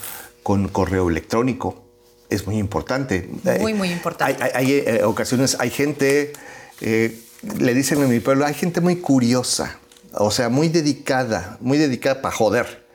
[0.42, 1.85] con correo electrónico
[2.30, 3.28] es muy importante.
[3.60, 4.42] Muy, muy importante.
[4.54, 6.32] Hay, eh, ocasiones, hay gente,
[6.80, 7.20] eh,
[7.58, 9.78] le dicen en mi pueblo, hay gente muy curiosa,
[10.12, 12.86] o sea, muy dedicada, muy dedicada para joder.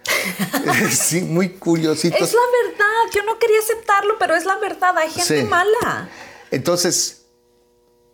[0.92, 2.18] sí, muy curiosito.
[2.18, 6.10] Es la verdad, yo no quería aceptarlo, pero es la verdad, hay gente mala.
[6.52, 7.22] Entonces,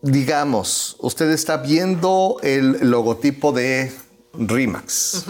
[0.02, 3.92] digamos, usted está viendo el logotipo de
[4.34, 5.26] Rimax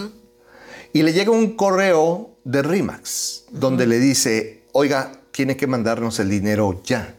[0.93, 6.31] y le llega un correo de Rimax donde le dice, oiga, tiene que mandarnos el
[6.31, 7.13] dinero ya.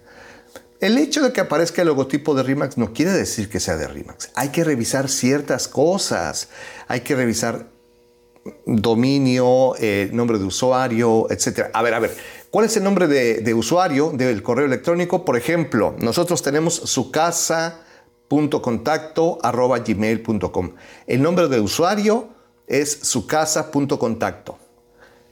[0.80, 3.86] El hecho de que aparezca el logotipo de RIMAX no quiere decir que sea de
[3.86, 4.32] RIMAX.
[4.34, 6.48] Hay que revisar ciertas cosas.
[6.88, 7.68] Hay que revisar
[8.66, 11.70] dominio, eh, nombre de usuario, etc.
[11.72, 12.16] A ver, a ver,
[12.50, 15.24] ¿cuál es el nombre de, usuario del correo electrónico?
[15.24, 17.12] Por ejemplo, nosotros tenemos su
[19.86, 20.74] gmail.com.
[21.06, 22.30] El nombre de usuario
[22.66, 24.58] es su casa.contacto.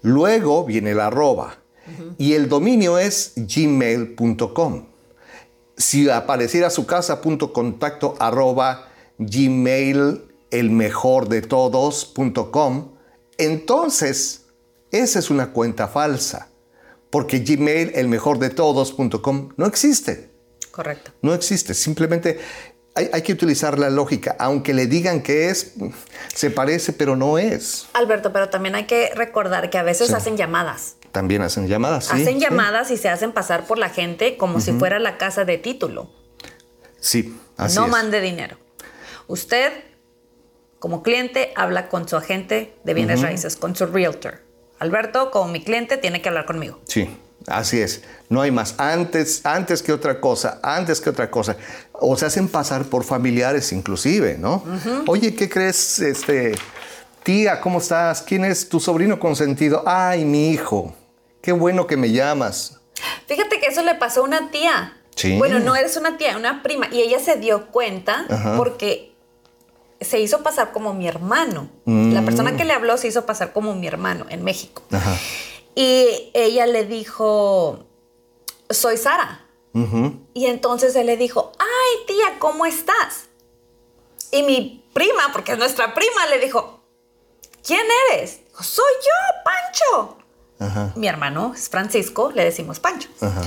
[0.03, 1.66] Luego viene el arroba.
[2.19, 4.87] Y el dominio es gmail.com.
[5.77, 12.93] Si apareciera su casa.contacto arroba gmail el mejor de todos.com,
[13.39, 14.47] entonces
[14.91, 16.49] esa es una cuenta falsa,
[17.11, 20.31] porque gmail el mejor de todos.com no existe.
[20.71, 21.11] Correcto.
[21.23, 22.39] No existe, simplemente
[22.95, 24.37] hay, hay que utilizar la lógica.
[24.39, 25.75] Aunque le digan que es,
[26.35, 27.87] se parece, pero no es.
[27.93, 30.15] Alberto, pero también hay que recordar que a veces Sí.
[30.15, 30.96] hacen llamadas.
[31.17, 32.41] También hacen llamadas, hacen sí.
[32.41, 36.11] llamadas y se hacen pasar por la gente como si fuera la casa de título.
[37.01, 37.91] Sí, así no es.
[37.91, 38.59] mande dinero.
[39.27, 39.73] Usted,
[40.79, 44.43] como cliente, habla con su agente de bienes raíces, con su realtor.
[44.79, 46.81] Alberto, como mi cliente, tiene que hablar conmigo.
[46.87, 47.09] Sí,
[47.47, 48.03] así es.
[48.29, 48.75] No hay más.
[48.77, 51.57] Antes, antes que otra cosa, antes que otra cosa.
[51.93, 54.63] O se hacen pasar por familiares inclusive, ¿no?
[55.07, 56.57] Oye, ¿qué crees, este,
[57.23, 58.21] tía, cómo estás?
[58.21, 59.83] ¿Quién es tu sobrino consentido?
[59.87, 60.95] Ay, mi hijo.
[61.47, 62.81] Qué bueno que me llamas.
[63.29, 65.01] Fíjate que eso le pasó a una tía.
[65.15, 65.39] Sí.
[65.39, 66.89] Bueno, no eres una tía, una prima.
[66.91, 68.57] Y ella se dio cuenta Ajá.
[68.57, 69.15] porque
[70.01, 71.71] se hizo pasar como mi hermano.
[71.85, 72.15] Mm.
[72.15, 74.83] La persona que le habló se hizo pasar como mi hermano en México.
[74.91, 75.17] Ajá.
[75.77, 77.87] Y ella le dijo,
[78.69, 79.47] soy Sara.
[79.73, 80.19] Ujú.
[80.35, 83.27] Y entonces él le dijo, ay tía, ¿cómo estás?
[84.33, 86.83] Y mi prima, porque es nuestra prima, le dijo,
[87.65, 88.41] ¿quién eres?
[88.49, 90.16] Dijo, soy yo, Pancho.
[90.59, 90.93] Ajá.
[90.97, 93.09] Mi hermano es Francisco, le decimos Pancho.
[93.21, 93.43] Ajá.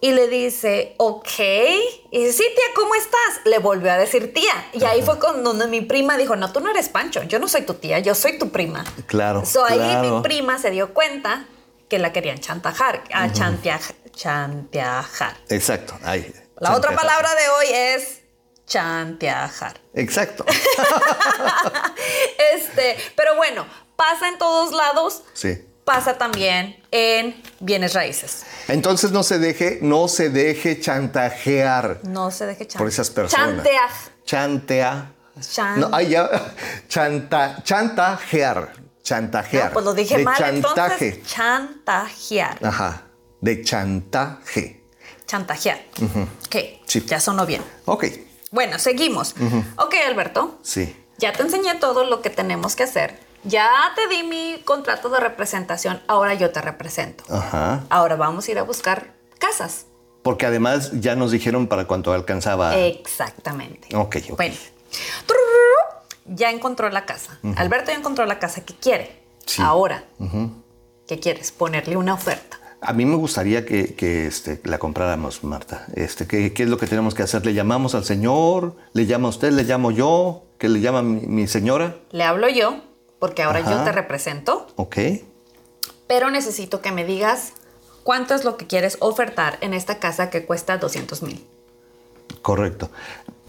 [0.00, 1.28] Y le dice, ok.
[2.12, 3.40] Y dice, sí, tía, ¿cómo estás?
[3.46, 4.52] Le volvió a decir tía.
[4.72, 7.62] Y ahí fue cuando mi prima dijo, no, tú no eres Pancho, yo no soy
[7.62, 8.84] tu tía, yo soy tu prima.
[9.06, 9.44] Claro.
[9.44, 11.46] So ahí mi prima se dio cuenta
[11.88, 15.36] que la querían chantajar, a chanteaj- chanteajar.
[15.48, 15.98] Exacto.
[16.04, 16.32] Ahí.
[16.60, 18.20] La otra palabra de hoy es
[18.66, 19.80] chanteajar.
[19.94, 20.44] Exacto.
[22.54, 25.64] Este, pero bueno, pasa en todos lados, sí.
[25.88, 28.44] Pasa también en bienes raíces.
[28.68, 32.78] Entonces no se deje, no se deje chantajear No se deje chantajear.
[32.78, 33.48] por esas personas.
[33.64, 33.90] Chanteaj.
[34.26, 35.12] Chantea.
[35.40, 36.28] Chan- No, ay, ya.
[36.88, 38.72] Chanta, chantajear.
[39.02, 39.68] Chantajear.
[39.68, 41.06] No, pues lo dije de mal, chantaje.
[41.08, 42.58] entonces chantajear.
[42.62, 43.02] Ajá.
[43.40, 44.82] De chantaje.
[45.26, 45.78] Chantajear.
[46.44, 47.04] Ok, Sí.
[47.06, 47.62] ya sonó bien.
[47.86, 48.04] Ok.
[48.50, 49.34] Bueno, seguimos.
[49.76, 50.94] Ok, Alberto, Sí.
[51.18, 53.18] ya te enseñé todo lo que tenemos que hacer.
[53.48, 57.24] Ya te di mi contrato de representación, ahora yo te represento.
[57.30, 57.84] Ajá.
[57.88, 59.86] Ahora vamos a ir a buscar casas.
[60.22, 62.76] Porque además ya nos dijeron para cuánto alcanzaba.
[62.76, 63.96] Exactamente.
[63.96, 64.36] Ok, ok.
[64.36, 64.54] Bueno,
[66.26, 67.38] ya encontró la casa.
[67.56, 69.22] Alberto ya encontró la casa que quiere.
[69.46, 69.62] Sí.
[69.62, 70.04] Ahora,
[71.06, 71.50] ¿qué quieres?
[71.50, 72.58] Ponerle una oferta.
[72.82, 75.86] A mí me gustaría que, que, este, la compráramos, Marta.
[75.94, 77.46] Este, ¿qué, qué es lo que tenemos que hacer?
[77.46, 78.76] ¿Le llamamos al señor?
[78.92, 79.52] ¿Le llama usted?
[79.52, 80.44] ¿Le llamo yo?
[80.58, 81.96] ¿Qué le llama mi, mi señora?
[82.10, 82.80] Le hablo yo,
[83.18, 84.96] porque ahora yo te represento, Ok.
[86.06, 87.52] pero necesito que me digas
[88.04, 91.44] cuánto es lo que quieres ofertar en esta casa que cuesta 200 mil.
[92.42, 92.90] Correcto.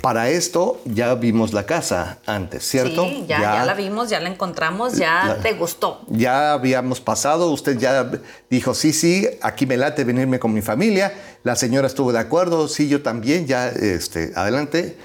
[0.02, 3.04] Para esto ya vimos la casa antes, ¿cierto?
[3.04, 6.02] Sí, ya, ya la vimos, ya la encontramos, ya La- te gustó.
[6.08, 8.10] Ya habíamos pasado, usted ya
[8.50, 11.14] dijo, sí, sí, aquí me late venirme con mi familia.
[11.44, 14.98] La señora estuvo de acuerdo, sí, yo también, ya, este, adelante.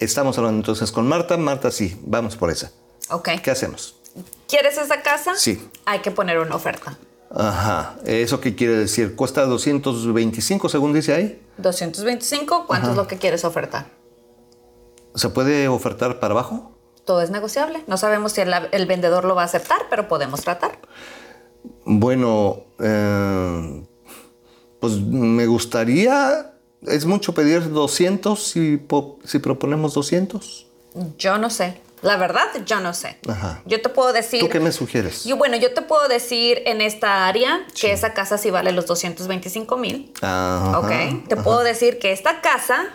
[0.00, 1.36] Estamos hablando entonces con Marta.
[1.36, 2.72] Marta, sí, vamos por esa.
[3.10, 3.28] Ok.
[3.44, 3.99] ¿Qué hacemos?
[4.50, 5.34] ¿Quieres esa casa?
[5.36, 5.64] Sí.
[5.84, 6.98] Hay que poner una oferta.
[7.32, 9.14] Ajá, ¿eso qué quiere decir?
[9.14, 11.40] ¿Cuesta 225 según dice ahí?
[11.58, 13.86] 225, ¿cuánto es lo que quieres ofertar?
[15.14, 16.72] ¿Se puede ofertar para abajo?
[17.04, 17.84] Todo es negociable.
[17.86, 20.80] No sabemos si el, el vendedor lo va a aceptar, pero podemos tratar.
[21.84, 23.84] Bueno, eh,
[24.80, 28.80] pues me gustaría, es mucho pedir 200 si,
[29.24, 30.66] si proponemos 200.
[31.16, 31.80] Yo no sé.
[32.02, 33.18] La verdad, yo no sé.
[33.28, 33.60] Ajá.
[33.66, 34.40] Yo te puedo decir.
[34.40, 35.24] ¿Tú qué me sugieres?
[35.24, 38.86] Yo, bueno, yo te puedo decir en esta área que esa casa sí vale los
[38.86, 40.12] 225 mil.
[40.22, 41.28] Ajá, Ok.
[41.28, 42.86] Te puedo decir que esta casa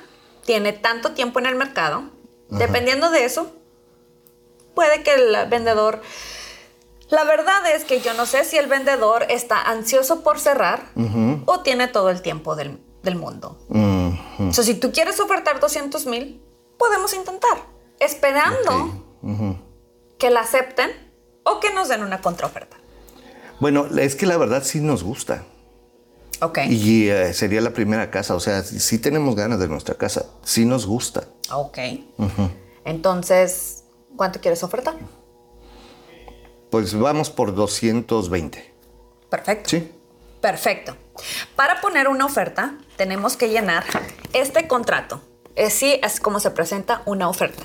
[0.43, 2.03] tiene tanto tiempo en el mercado.
[2.49, 3.51] Dependiendo de eso,
[4.73, 6.01] puede que el vendedor.
[7.09, 10.89] La verdad es que yo no sé si el vendedor está ansioso por cerrar
[11.45, 13.59] o tiene todo el tiempo del, del mundo.
[13.69, 14.49] Ujú.
[14.49, 16.41] O sea, si tú quieres ofertar 200 mil,
[16.79, 17.74] podemos intentar.
[17.99, 19.17] Esperando
[20.17, 20.91] que la acepten
[21.43, 22.77] o que nos den una contraoferta.
[23.59, 25.43] Bueno, es que la verdad sí nos gusta.
[26.41, 26.59] Ok.
[26.69, 30.65] Y eh, sería la primera casa, o sea, sí, tenemos ganas de nuestra casa, sí
[30.65, 31.27] nos gusta.
[31.51, 31.77] Ok.
[32.83, 34.95] Entonces, ¿cuánto quieres ofertar?
[36.69, 38.73] Pues vamos por 220.
[39.29, 39.69] Perfecto.
[39.69, 39.91] ¿Sí?
[40.41, 40.97] Perfecto.
[41.55, 43.85] Para poner una oferta, tenemos que llenar
[44.33, 45.21] este contrato.
[45.55, 47.63] Es sí, es como se presenta una oferta.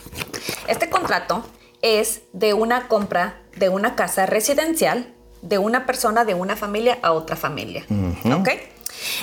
[0.68, 1.44] Este contrato
[1.82, 7.12] es de una compra de una casa residencial de una persona de una familia a
[7.12, 7.84] otra familia.
[8.34, 8.48] ¿Ok?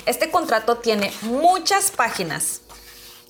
[0.06, 2.62] Este contrato tiene muchas páginas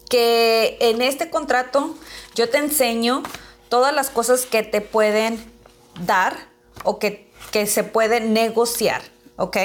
[0.09, 1.95] que en este contrato
[2.35, 3.23] yo te enseño
[3.69, 5.43] todas las cosas que te pueden
[6.05, 6.37] dar
[6.83, 9.01] o que, que se pueden negociar,
[9.35, 9.57] ¿ok?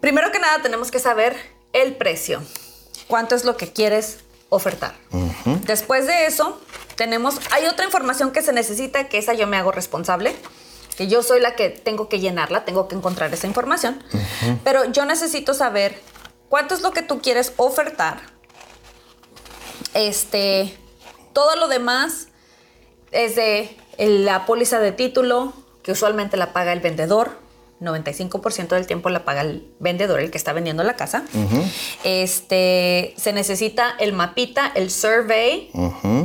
[0.00, 1.36] Primero que nada tenemos que saber
[1.72, 2.40] el precio.
[3.08, 4.18] ¿Cuánto es lo que quieres
[4.48, 4.94] ofertar.
[5.66, 6.60] Después de eso,
[6.96, 10.34] tenemos, hay otra información que se necesita, que esa yo me hago responsable,
[10.96, 14.02] que yo soy la que tengo que llenarla, tengo que encontrar esa información,
[14.64, 16.00] pero yo necesito saber
[16.48, 18.20] cuánto es lo que tú quieres ofertar.
[19.94, 20.76] Este,
[21.32, 22.28] todo lo demás
[23.10, 27.38] es de la póliza de título, que usualmente la paga el vendedor,
[27.80, 31.24] 95% del tiempo la paga el vendedor, el que está vendiendo la casa.
[32.04, 35.70] Este, se necesita el mapita, el survey,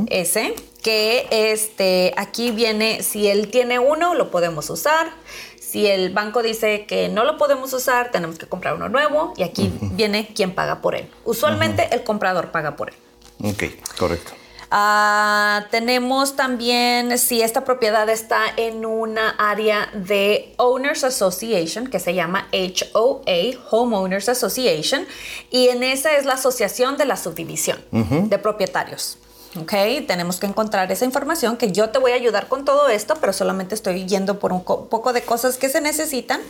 [0.08, 5.12] ese, que este, aquí viene, si él tiene uno, lo podemos usar.
[5.58, 9.42] Si el banco dice que no lo podemos usar, tenemos que comprar uno nuevo y
[9.42, 11.10] aquí viene quién paga por él.
[11.24, 12.96] Usualmente el comprador paga por él.
[13.42, 13.64] Ok,
[13.98, 14.32] correcto.
[14.70, 22.14] Ah, tenemos también si esta propiedad está en una área de Owners Association, que se
[22.14, 25.06] llama HOA, Homeowners Association,
[25.50, 29.18] y en esa es la asociación de la subdivisión de propietarios.
[29.60, 29.72] Ok,
[30.08, 33.32] tenemos que encontrar esa información que yo te voy a ayudar con todo esto, pero
[33.32, 36.40] solamente estoy yendo por un poco de cosas que se necesitan.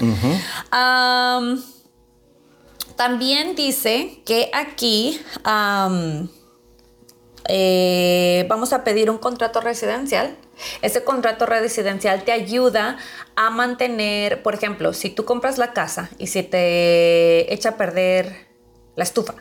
[2.97, 5.21] también dice que aquí
[7.49, 10.37] eh, vamos a pedir un contrato residencial.
[10.83, 12.99] Ese contrato residencial te ayuda
[13.37, 18.47] a mantener, por ejemplo, si tú compras la casa y si te echa a perder
[18.97, 19.35] la estufa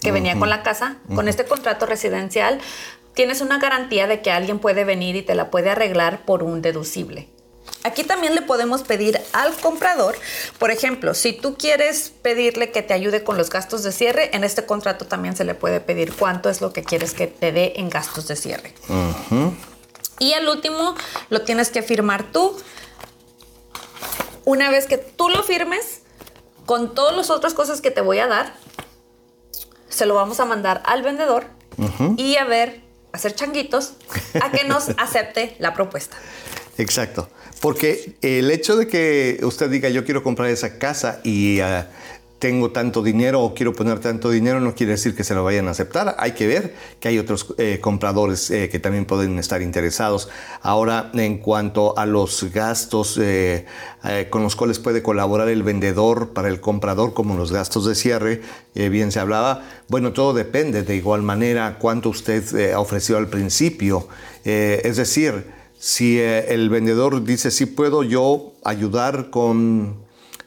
[0.00, 2.60] que venía con la casa, con este contrato residencial
[3.14, 6.62] tienes una garantía de que alguien puede venir y te la puede arreglar por un
[6.62, 7.28] deducible.
[7.84, 10.16] Aquí también le podemos pedir al comprador,
[10.58, 14.44] por ejemplo, si tú quieres pedirle que te ayude con los gastos de cierre, en
[14.44, 17.74] este contrato también se le puede pedir cuánto es lo que quieres que te dé
[17.76, 18.74] en gastos de cierre.
[20.18, 20.96] Y el último
[21.30, 22.56] lo tienes que firmar tú.
[24.44, 26.02] Una vez que tú lo firmes,
[26.66, 28.54] con todas las otras cosas que te voy a dar,
[29.88, 31.46] se lo vamos a mandar al vendedor
[32.16, 33.94] y a ver, hacer changuitos,
[34.42, 36.16] a que nos acepte la propuesta.
[36.78, 37.28] Exacto.
[37.60, 41.88] Porque el hecho de que usted diga yo quiero comprar esa casa y ah,
[42.38, 45.66] tengo tanto dinero o quiero poner tanto dinero no quiere decir que se lo vayan
[45.66, 46.14] a aceptar.
[46.18, 50.28] Hay que ver que hay otros eh, compradores eh, que también pueden estar interesados.
[50.62, 53.66] Ahora, en cuanto a los gastos eh,
[54.30, 58.40] con los cuales puede colaborar el vendedor para el comprador, como los gastos de cierre,
[58.74, 64.06] bien se hablaba, bueno, todo depende de igual manera cuánto usted ofreció al principio.
[64.44, 69.96] es decir, si eh, el vendedor dice, sí puedo yo ayudar con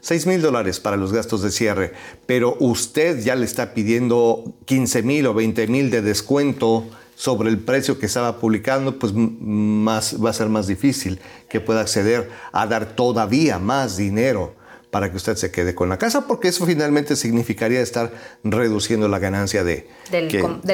[0.02, 1.94] 6 mil dólares para los gastos de cierre,
[2.26, 7.60] pero usted ya le está pidiendo 15 mil o 20 mil de descuento sobre el
[7.60, 12.66] precio que estaba publicando, pues más, va a ser más difícil que pueda acceder a
[12.66, 14.56] dar todavía más dinero
[14.90, 18.12] para que usted se quede con la casa, porque eso finalmente significaría estar
[18.44, 20.28] reduciendo la ganancia de, del,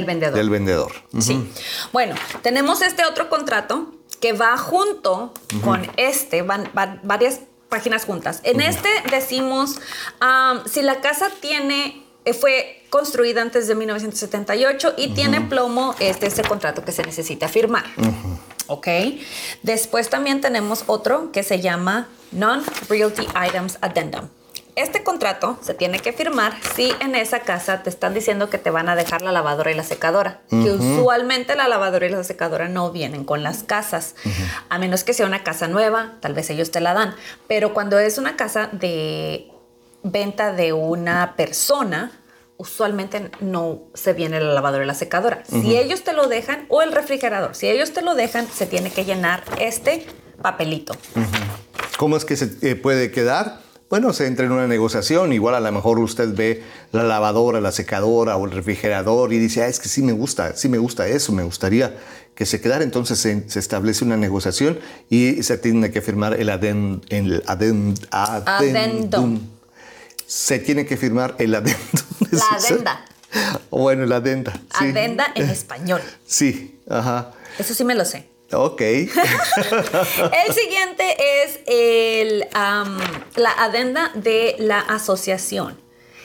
[0.06, 0.34] vendedor.
[0.34, 0.92] Del vendedor.
[1.20, 1.48] Sí.
[1.94, 6.70] Bueno, tenemos este otro contrato que va junto con este, van,
[7.04, 8.42] varias páginas juntas.
[8.44, 9.80] En este decimos,
[10.66, 16.40] si la casa tiene, eh, fue construida antes de 1978 y tiene plomo, este es
[16.40, 17.86] el contrato que se necesita firmar.
[18.68, 18.88] ¿Ok?
[19.64, 24.28] Después también tenemos otro que se llama Non-Realty Items Addendum.
[24.78, 28.70] Este contrato se tiene que firmar si en esa casa te están diciendo que te
[28.70, 32.70] van a dejar la lavadora y la secadora, que usualmente la lavadora y la secadora
[32.70, 34.14] no vienen con las casas,
[34.70, 37.16] a menos que sea una casa nueva, tal vez ellos te la dan,
[37.48, 39.48] pero cuando es una casa de
[40.04, 42.12] venta de una persona,
[42.58, 45.42] usualmente no se viene la lavadora y la secadora.
[45.50, 48.92] Si ellos te lo dejan, o el refrigerador, si ellos te lo dejan, se tiene
[48.92, 50.06] que llenar este
[50.40, 50.96] papelito.
[51.98, 53.66] ¿Cómo es que se eh, puede quedar?
[53.90, 57.72] Bueno, se entra en una negociación, igual a lo mejor usted ve la lavadora, la
[57.72, 61.08] secadora o el refrigerador y dice, ah, es que sí me gusta, sí me gusta
[61.08, 61.96] eso, me gustaría
[62.36, 62.84] que se quedara.
[62.84, 64.78] Entonces se, establece una negociación
[65.10, 67.10] y se tiene que firmar el, adendum.
[70.26, 71.80] Se tiene que firmar el adendum.
[72.32, 73.06] La adenda.
[73.72, 74.60] Bueno, la adenda.
[74.72, 76.02] Adenda en español.
[76.26, 77.32] Sí, ajá.
[77.58, 78.30] Eso sí me lo sé.
[78.52, 78.82] Ok.
[78.82, 79.10] el
[80.54, 82.48] siguiente es el,
[83.36, 85.78] la adenda de la asociación.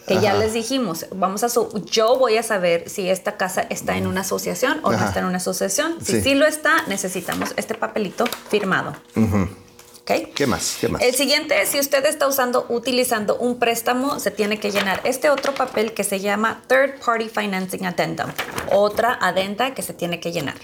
[0.07, 1.49] Que ya les dijimos, vamos a
[1.85, 5.27] yo voy a saber si esta casa está en una asociación o no está en
[5.27, 6.05] una asociación.
[6.05, 6.35] Si sí.
[6.35, 8.97] lo está, necesitamos este papelito firmado.
[9.17, 10.35] ¿ok?
[10.35, 10.77] ¿Qué más?
[10.81, 11.01] ¿Qué más?
[11.03, 15.55] El siguiente si usted está usando, utilizando un préstamo, se tiene que llenar este otro
[15.55, 18.31] papel que se llama Third Party Financing Addendum.
[18.73, 20.57] Otra adenda que se tiene que llenar.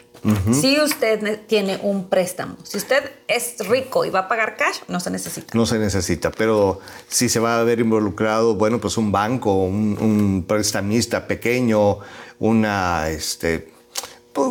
[0.53, 5.01] Si usted tiene un préstamo, si usted es rico y va a pagar cash, no
[5.01, 5.57] se necesita.
[5.57, 9.97] No se necesita, pero si se va a ver involucrado, bueno, pues un banco, un,
[10.01, 11.99] un prestamista pequeño,
[12.39, 13.73] una, este,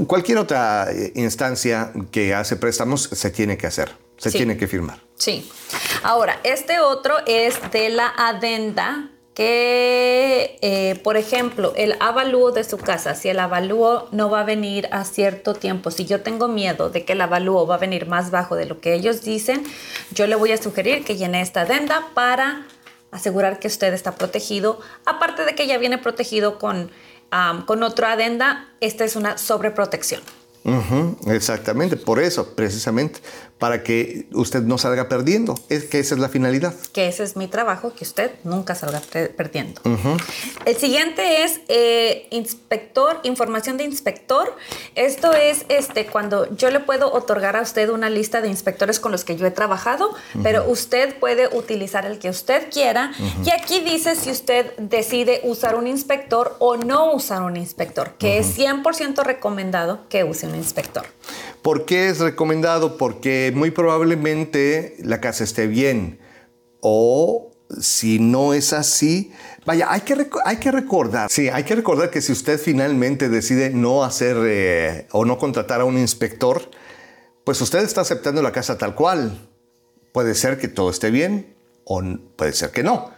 [0.08, 4.38] cualquier otra instancia que hace préstamos, se tiene que hacer, se Sí.
[4.38, 5.00] tiene que firmar.
[5.16, 5.50] Sí.
[6.04, 12.80] Ahora, este otro es de la adenda que, eh, por ejemplo, el avalúo de su
[12.80, 16.90] casa, si el avalúo no va a venir a cierto tiempo, si yo tengo miedo
[16.90, 19.64] de que el avalúo va a venir más bajo de lo que ellos dicen,
[20.10, 22.66] yo le voy a sugerir que llene esta adenda para
[23.12, 24.80] asegurar que usted está protegido.
[25.06, 26.90] Aparte de que ya viene protegido con,
[27.30, 30.24] am, con otra adenda, esta es una sobreprotección.
[30.64, 33.20] Ujú, exactamente, por eso, precisamente,
[33.60, 35.56] para que usted no salga perdiendo.
[35.70, 36.74] Es que esa es la finalidad.
[36.94, 39.02] que ese es mi trabajo, que usted nunca salga
[39.36, 39.82] perdiendo.
[40.66, 44.56] El siguiente es eh, inspector, información de inspector.
[44.96, 49.12] Esto es este, cuando yo le puedo otorgar a usted una lista de inspectores con
[49.12, 53.12] los que yo he trabajado, pero usted puede utilizar el que usted quiera.
[53.44, 58.38] Y aquí dice si usted decide usar un inspector o no usar un inspector, que
[58.38, 61.06] es 100% recomendado que use un inspector.
[61.62, 62.98] ¿Por qué es recomendado?
[62.98, 66.20] Porque muy probablemente la casa esté bien.
[66.80, 69.32] O si no es así,
[69.66, 73.70] vaya, hay que, hay que recordar, sí, hay que recordar que si usted finalmente decide
[73.72, 76.70] no hacer eh, o no contratar a un inspector,
[77.44, 79.50] pues usted está aceptando la casa tal cual.
[80.14, 82.02] Puede ser que todo esté bien o
[82.36, 83.12] puede ser que no.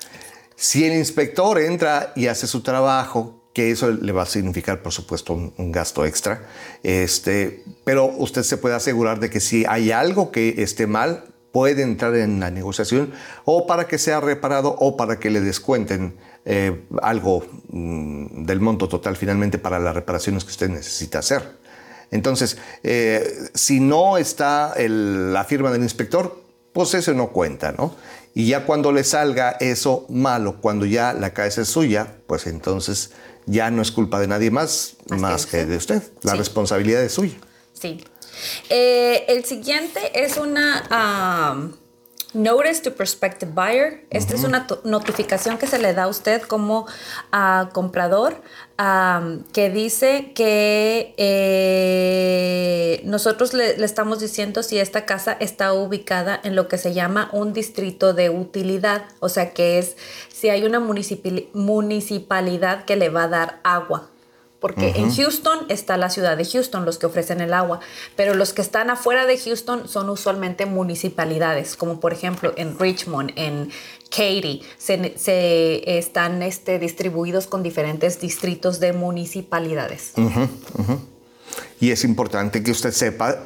[0.56, 4.94] Si el inspector entra y hace su trabajo, que eso le va a significar, por
[4.94, 6.44] supuesto, un, un gasto extra,
[6.84, 11.82] este, pero usted se puede asegurar de que si hay algo que esté mal, puede
[11.82, 13.12] entrar en la negociación
[13.44, 18.88] o para que sea reparado o para que le descuenten eh, algo mm, del monto
[18.88, 21.58] total finalmente para las reparaciones que usted necesita hacer.
[22.12, 26.42] Entonces, eh, si no está el- la firma del inspector,
[26.72, 27.94] pues eso no cuenta, ¿no?
[28.36, 33.12] Y ya cuando le salga eso malo, cuando ya la casa es suya, pues entonces
[33.50, 36.02] ya no es culpa de nadie más, Más más que de usted.
[36.22, 36.38] La Sí.
[36.38, 37.38] responsabilidad es suya.
[37.74, 38.04] Sí.
[38.70, 41.74] Eh, el siguiente es una um,
[42.34, 44.06] Notice to Prospective Buyer.
[44.12, 46.86] Esta es una notificación que se le da a usted como
[47.32, 48.40] ah, comprador
[48.78, 56.40] um, que dice que eh, nosotros le, le estamos diciendo si esta casa está ubicada
[56.44, 59.96] en lo que se llama un distrito de utilidad, o sea que es
[60.40, 64.10] si hay una municipali- municipalidad que le va a dar agua.
[64.60, 67.80] Porque en Houston está la ciudad de Houston, los que ofrecen el agua,
[68.18, 73.32] pero los que están afuera de Houston son usualmente municipalidades, como por ejemplo en Richmond,
[73.38, 73.70] en
[74.10, 80.12] Katy, se, se están este, distribuidos con diferentes distritos de municipalidades.
[81.80, 83.38] Y es importante que usted sepa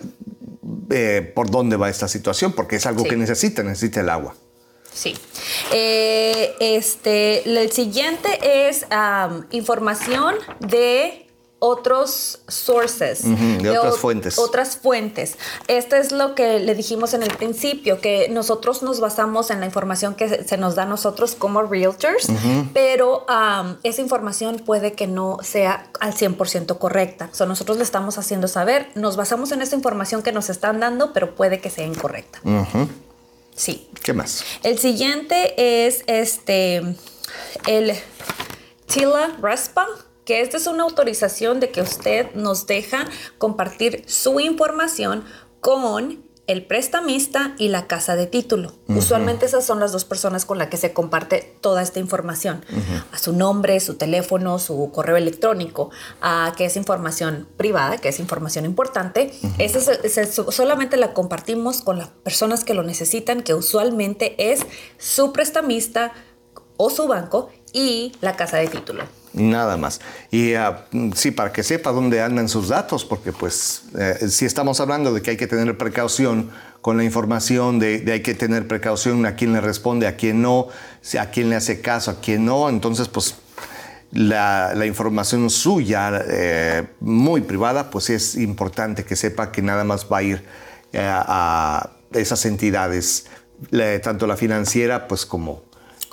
[0.89, 3.09] eh, por dónde va esta situación, porque es algo Sí.
[3.09, 4.35] que necesita, necesita el agua.
[4.93, 5.15] Sí.
[5.71, 8.85] Eh, este, el siguiente es
[9.51, 11.19] información de
[11.65, 13.21] otros sources.
[13.23, 14.37] De otras ot- fuentes.
[14.37, 15.37] Otras fuentes.
[15.69, 19.65] Esto es lo que le dijimos en el principio, que nosotros nos basamos en la
[19.65, 22.27] información que se- se nos da a nosotros como realtors,
[22.73, 23.25] pero
[23.83, 27.29] esa información puede que no sea al 100% correcta.
[27.31, 31.13] So, nosotros le estamos haciendo saber, nos basamos en esa información que nos están dando,
[31.13, 32.41] pero puede que sea incorrecta.
[33.55, 33.89] Sí.
[34.03, 34.43] ¿Qué más?
[34.63, 36.81] El siguiente es este
[37.67, 37.93] el
[38.87, 39.87] TILA RESPA,
[40.25, 45.23] que esta es una autorización de que usted nos deja compartir su información
[45.61, 48.73] con el prestamista y la casa de título.
[48.87, 52.65] Usualmente esas son las dos personas con las que se comparte toda esta información.
[53.11, 55.89] A su nombre, su teléfono, su correo electrónico,
[56.21, 59.33] a que es información privada, que es información importante.
[59.57, 64.65] Esa solamente la compartimos con las personas que lo necesitan, que usualmente es
[64.97, 66.11] su prestamista
[66.75, 69.22] o su banco y la casa de título.
[69.33, 69.99] Nada más.
[70.29, 74.79] Y ah, sí, para que sepa dónde andan sus datos, porque pues eh, si estamos
[74.79, 78.67] hablando de que hay que tener precaución con la información, de, de hay que tener
[78.67, 80.67] precaución a quién le responde, a quién no,
[81.19, 83.35] a quién le hace caso, a quién no, entonces pues
[84.11, 90.19] la, información suya, eh, muy privada, pues es importante que sepa que nada más va
[90.19, 90.45] a ir
[90.91, 93.25] eh, a esas entidades,
[94.03, 95.63] tanto la financiera pues como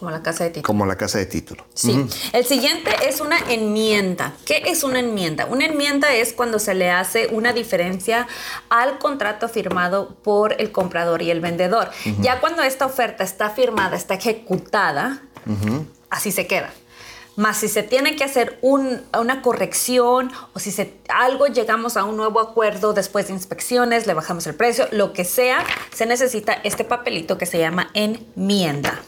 [0.00, 0.66] Como la casa de título.
[0.66, 1.62] Como la casa de título.
[1.74, 2.06] Sí.
[2.32, 4.32] El siguiente es una enmienda.
[4.46, 5.44] ¿Qué es una enmienda?
[5.44, 8.26] Una enmienda es cuando se le hace una diferencia
[8.70, 11.90] al contrato firmado por el comprador y el vendedor.
[12.22, 15.20] Ya cuando esta oferta está firmada, está ejecutada,
[16.08, 16.72] así se queda.
[17.36, 22.16] Más si se tiene que hacer una corrección o si se, algo llegamos a un
[22.16, 26.84] nuevo acuerdo después de inspecciones, le bajamos el precio, lo que sea, se necesita este
[26.84, 28.98] papelito que se llama enmienda.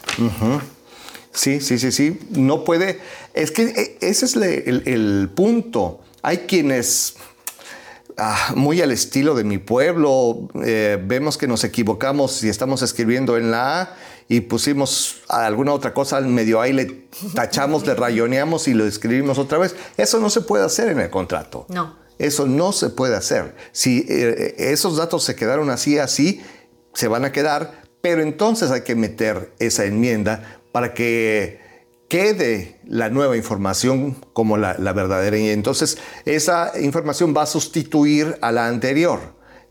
[1.32, 2.18] Sí, sí, sí, sí.
[2.30, 3.00] No puede.
[3.34, 6.00] Es que eh, ese es el, punto.
[6.22, 7.14] Hay quienes.
[8.18, 13.38] Ah, muy al estilo de mi pueblo, eh, vemos que nos equivocamos si estamos escribiendo
[13.38, 13.96] en la A
[14.28, 19.38] y pusimos alguna otra cosa al medio ahí, le tachamos, le rayoneamos y lo escribimos
[19.38, 19.74] otra vez.
[19.96, 21.64] Eso no se puede hacer en el contrato.
[21.70, 21.96] No.
[22.18, 23.54] Eso no se puede hacer.
[23.72, 26.42] Si eh, esos datos se quedaron así, así,
[26.92, 31.60] se van a quedar, pero entonces hay que meter esa enmienda para que
[32.08, 35.38] quede la nueva información como la, verdadera.
[35.38, 39.20] Y entonces esa información va a sustituir a la anterior.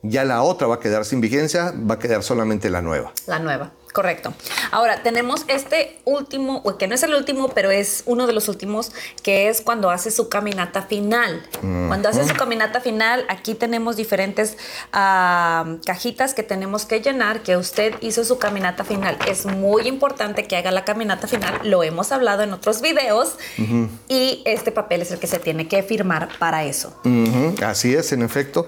[0.03, 3.13] Ya la otra va a quedar sin vigencia, va a quedar solamente la nueva.
[3.27, 3.73] La nueva.
[3.93, 4.33] Correcto.
[4.71, 8.91] Ahora tenemos este último, que no es el último, pero es uno de los últimos,
[9.21, 11.43] que es cuando hace su caminata final.
[11.61, 14.57] Cuando hace su caminata final, aquí tenemos diferentes
[14.93, 19.17] ah, cajitas que tenemos que llenar, que usted hizo su caminata final.
[19.27, 23.35] Es muy importante que haga la caminata final, lo hemos hablado en otros videos,
[24.07, 26.93] y este papel es el que se tiene que firmar para eso.
[27.63, 28.67] Así es, en efecto.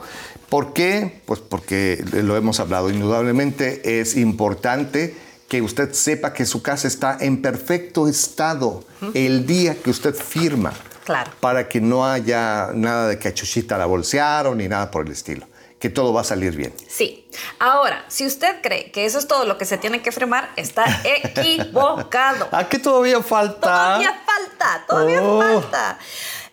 [0.54, 1.20] ¿Por qué?
[1.26, 2.92] Pues porque lo hemos hablado.
[2.92, 5.18] Indudablemente es importante
[5.50, 8.84] que usted sepa que su casa está en perfecto estado
[9.16, 10.72] el día que usted firma.
[11.06, 11.32] Claro.
[11.40, 15.14] Para que no haya nada de que a Chuchita la bolsearon ni nada por el
[15.14, 15.48] estilo.
[15.80, 16.72] Que todo va a salir bien.
[16.88, 17.28] Sí.
[17.58, 20.86] Ahora, si usted cree que eso es todo lo que se tiene que firmar, está
[21.04, 22.48] equivocado.
[22.52, 23.60] ¿A qué todavía falta?
[23.60, 25.42] Todavía falta, todavía oh.
[25.42, 25.98] falta.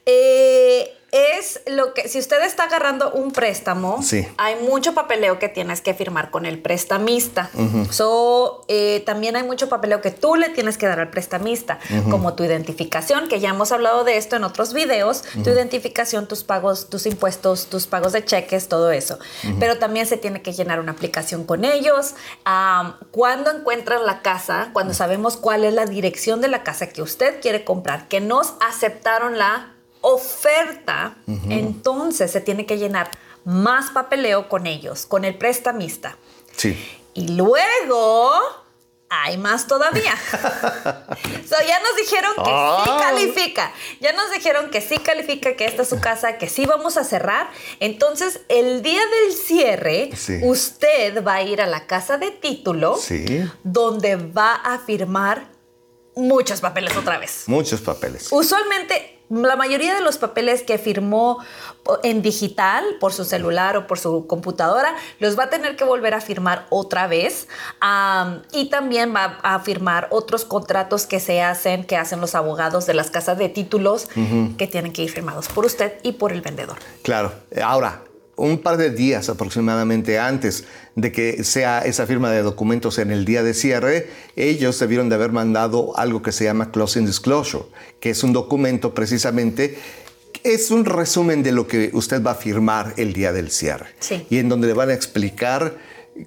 [0.06, 4.00] Eh, es lo que, si usted está agarrando un préstamo,
[4.36, 7.50] hay mucho papeleo que tienes que firmar con el prestamista.
[8.68, 11.78] Eh, también hay mucho papeleo que tú le tienes que dar al prestamista,
[12.10, 16.44] como tu identificación, que ya hemos hablado de esto en otros videos, tu identificación, tus
[16.44, 19.18] pagos, tus impuestos, tus pagos de cheques, todo eso.
[19.58, 22.14] Pero también se tiene que llenar una aplicación con ellos.
[23.10, 27.40] cuando encuentran la casa, cuando sabemos cuál es la dirección de la casa que usted
[27.40, 31.16] quiere comprar, que nos aceptaron la oferta,
[31.48, 33.10] entonces se tiene que llenar
[33.44, 36.16] más papeleo con ellos, con el prestamista.
[36.56, 36.76] Sí.
[37.14, 38.30] Y luego
[39.10, 40.14] hay más todavía.
[40.32, 43.72] ya nos dijeron que sí califica.
[44.00, 47.04] Ya nos dijeron que sí califica, que esta es su casa, que sí vamos a
[47.04, 47.50] cerrar.
[47.80, 50.10] Entonces, el día del cierre,
[50.42, 52.98] usted va a ir a la casa de título,
[53.64, 55.50] donde va a firmar
[56.14, 57.44] muchos papeles otra vez.
[57.46, 58.28] Muchos papeles.
[58.30, 61.38] Usualmente la mayoría de los papeles que firmó
[62.02, 66.14] en digital por su celular o por su computadora los va a tener que volver
[66.14, 67.48] a firmar otra vez
[68.52, 72.94] y también va a firmar otros contratos que se hacen, que hacen los abogados de
[72.94, 74.08] las casas de títulos
[74.58, 76.76] que tienen que ir firmados por usted y por el vendedor.
[77.02, 77.32] Claro.
[77.62, 78.02] Ahora,
[78.46, 80.64] un par de días aproximadamente antes
[80.96, 85.14] de que sea esa firma de documentos en el día de cierre, ellos debieron de
[85.14, 87.64] haber mandado algo que se llama Closing Disclosure,
[88.00, 89.78] que es un documento precisamente
[90.42, 93.88] es un resumen de lo que usted va a firmar el día del cierre.
[94.30, 95.76] Y en donde le van a explicar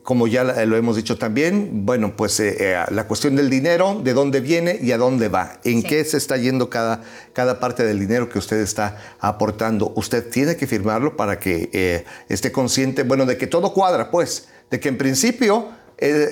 [0.02, 4.14] como ya lo hemos dicho también, bueno, pues eh, eh, la cuestión del dinero, de
[4.14, 7.04] dónde viene y a dónde va, en qué se está yendo cada,
[7.34, 9.94] cada parte del dinero que usted está aportando.
[9.96, 14.48] Usted tiene que firmarlo para que eh, esté consciente, bueno, de que todo cuadra, pues,
[14.72, 15.70] de que en principio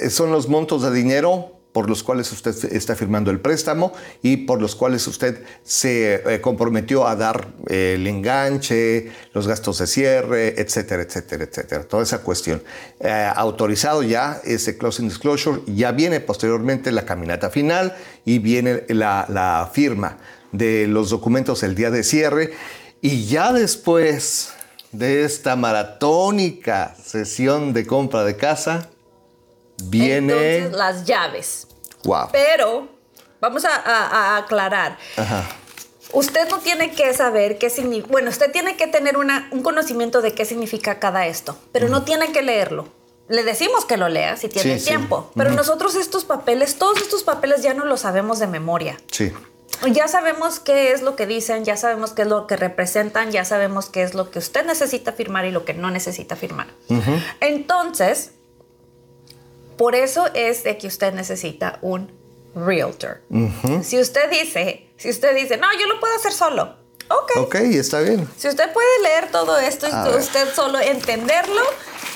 [0.10, 4.62] son los montos de dinero por los cuales usted está firmando el préstamo y por
[4.62, 10.62] los cuales usted se eh, comprometió a dar eh, el enganche, los gastos de cierre,
[10.62, 11.84] etcétera, etcétera, etcétera.
[11.84, 12.62] Toda esa cuestión.
[13.00, 17.96] Eh, autorizado ya ese closing disclosure, ya viene posteriormente la caminata final
[18.26, 20.18] y viene la, la firma
[20.52, 22.52] de los documentos el día de cierre
[23.02, 24.54] y ya después
[24.92, 28.90] de esta maratónica sesión de compra de casa,
[29.90, 30.58] Viene.
[30.58, 31.68] Entonces, las llaves.
[32.04, 32.30] Wow.
[32.32, 32.88] Pero,
[33.40, 34.98] vamos a, aclarar.
[36.14, 38.08] Usted no tiene que saber qué significa.
[38.12, 42.04] Bueno, usted tiene que tener una, un conocimiento de qué significa cada esto, pero no
[42.04, 42.90] tiene que leerlo.
[43.30, 47.62] Le decimos que lo lea si tiene tiempo, pero nosotros estos papeles, todos estos papeles
[47.62, 48.98] ya no los sabemos de memoria.
[49.10, 49.32] Sí.
[49.90, 53.46] Ya sabemos qué es lo que dicen, ya sabemos qué es lo que representan, ya
[53.46, 56.68] sabemos qué es lo que usted necesita firmar y lo que no necesita firmar.
[57.40, 58.32] Entonces,
[59.82, 62.12] por eso es de que usted necesita un
[62.54, 63.22] realtor.
[63.82, 66.76] Si usted dice, si usted dice, no, yo lo puedo hacer solo.
[67.10, 67.32] Ok.
[67.38, 68.28] Ok, está bien.
[68.38, 70.20] Si usted puede leer todo esto y A ver.
[70.20, 71.62] usted solo entenderlo,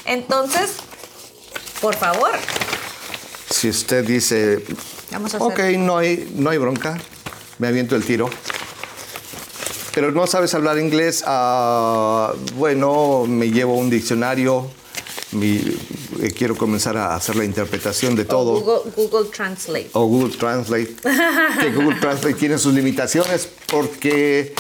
[0.05, 0.74] entonces,
[1.82, 2.30] por favor,
[3.49, 4.63] Si usted dice,
[5.11, 5.47] vamos a hacer.
[5.51, 6.99] ok, no hay, no hay bronca,
[7.57, 8.30] me aviento el tiro.
[9.95, 14.70] Pero no sabes hablar inglés, ah, bueno, me llevo un diccionario,
[15.36, 15.77] mi-
[16.21, 18.61] eh, quiero comenzar a hacer la interpretación de O todo.
[18.61, 19.89] Google, Google Translate.
[19.93, 20.95] o Google Translate,
[21.61, 24.53] que Google Translate tiene sus limitaciones porque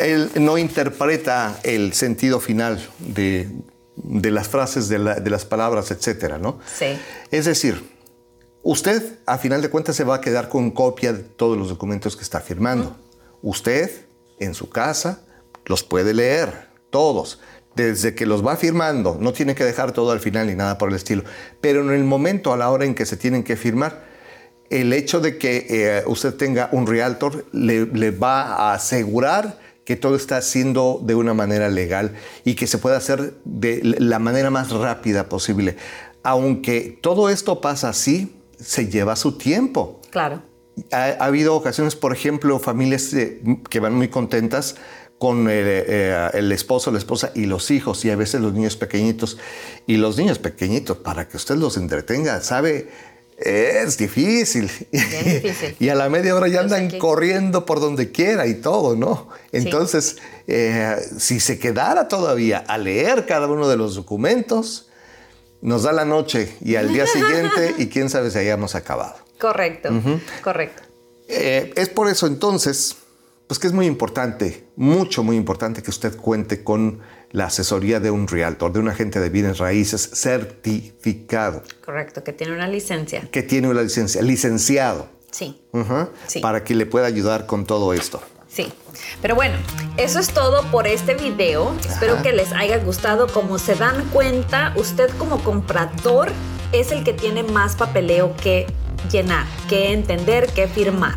[0.00, 3.48] él no interpreta el sentido final de,
[3.96, 6.58] de las frases, de, la- de las palabras, etcétera, ¿no?
[6.78, 6.98] Sí.
[7.30, 7.82] Es decir,
[8.62, 12.16] usted a final de cuentas se va a quedar con copia de todos los documentos
[12.16, 12.96] que está firmando.
[13.42, 13.90] Usted
[14.40, 15.20] en su casa
[15.66, 17.40] los puede leer, todos.
[17.76, 20.88] Desde que los va firmando, no tiene que dejar todo al final ni nada por
[20.88, 21.24] el estilo.
[21.60, 24.02] Pero en el momento, a la hora en que se tienen que firmar,
[24.70, 29.94] el hecho de que eh, usted tenga un realtor le, le va a asegurar que
[29.94, 32.14] todo está haciendo de una manera legal
[32.44, 35.76] y que se pueda hacer de la manera más rápida posible.
[36.24, 40.00] Aunque todo esto pasa así, se lleva su tiempo.
[40.10, 40.42] Claro.
[40.90, 44.74] Ha, ha habido ocasiones, por ejemplo, familias eh, que van muy contentas
[45.18, 48.76] con el, eh, el esposo, la esposa y los hijos, y a veces los niños
[48.76, 49.38] pequeñitos.
[49.86, 52.88] Y los niños pequeñitos, para que usted los entretenga, sabe,
[53.38, 54.70] es difícil.
[54.90, 55.76] Difícil.
[55.78, 59.28] y a la media hora ya andan corriendo por donde quiera y todo, ¿no?
[59.52, 64.88] Entonces, eh, si se quedara todavía a leer cada uno de los documentos,
[65.60, 69.16] nos da la noche y al día siguiente, y quién sabe si hayamos acabado.
[69.38, 69.90] Correcto.
[70.42, 70.82] Correcto.
[71.28, 72.96] Eh, es por eso entonces,
[73.46, 77.00] pues que es muy importante, mucho, muy importante que usted cuente con
[77.32, 82.24] la asesoría de un realtor, de un agente de bienes raíces certificado, Correcto.
[82.24, 83.28] Que tiene una licencia.
[83.30, 85.60] que tiene una licencia, licenciado, Sí.
[85.72, 86.40] ujú, Sí.
[86.40, 88.20] para que le pueda ayudar con todo esto.
[88.48, 88.72] Sí.
[89.20, 89.54] Pero bueno,
[89.98, 91.74] eso es todo por este video.
[91.88, 93.26] Espero que les haya gustado.
[93.26, 96.32] Como se dan cuenta, usted como comprador
[96.72, 98.66] es el que tiene más papeleo que
[99.08, 101.16] llenar, que entender, que firmar.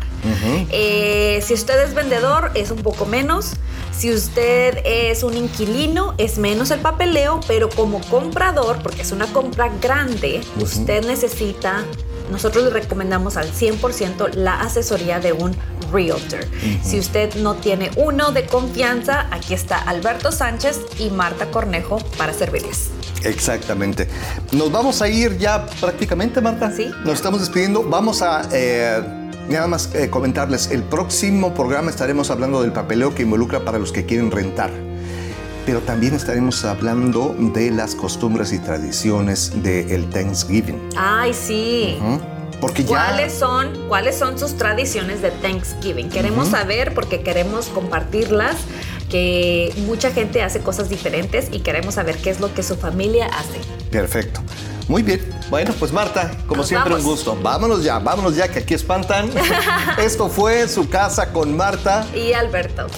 [0.70, 3.54] Eh, si usted es vendedor, es un poco menos.
[3.96, 9.26] Si usted es un inquilino, es menos el papeleo, pero como comprador, porque es una
[9.32, 11.84] compra grande, usted necesita,
[12.30, 15.56] nosotros le recomendamos al 100% la asesoría de un
[15.92, 16.40] realtor.
[16.82, 22.32] Si usted no tiene uno de confianza, aquí está Alberto Sánchez y Marta Cornejo para
[22.32, 22.90] servirles.
[23.24, 24.08] Exactamente.
[24.52, 26.70] Nos vamos a ir ya prácticamente, Marta.
[26.74, 26.90] Sí.
[27.04, 27.82] Nos estamos despidiendo.
[27.82, 29.02] Vamos a eh,
[29.48, 30.70] nada más eh, comentarles.
[30.70, 34.70] El próximo programa estaremos hablando del papeleo que involucra para los que quieren rentar.
[35.70, 40.88] Pero también estaremos hablando de las costumbres y tradiciones del Thanksgiving.
[40.96, 41.96] Ay, sí.
[42.00, 42.16] ¿Mm?
[42.60, 42.88] Porque ya.
[42.88, 46.08] ¿Cuáles son, ¿Cuáles son sus tradiciones de Thanksgiving?
[46.08, 48.56] Queremos saber porque queremos compartirlas,
[49.10, 53.26] que mucha gente hace cosas diferentes y queremos saber qué es lo que su familia
[53.26, 53.60] hace.
[53.92, 54.40] Perfecto.
[54.88, 55.20] Muy bien.
[55.50, 57.06] Bueno, pues Marta, como Nos siempre, vamos.
[57.06, 57.38] un gusto.
[57.40, 59.30] Vámonos ya, vámonos ya, que aquí espantan.
[59.98, 62.04] Esto fue su casa con Marta.
[62.12, 62.88] Y Alberto.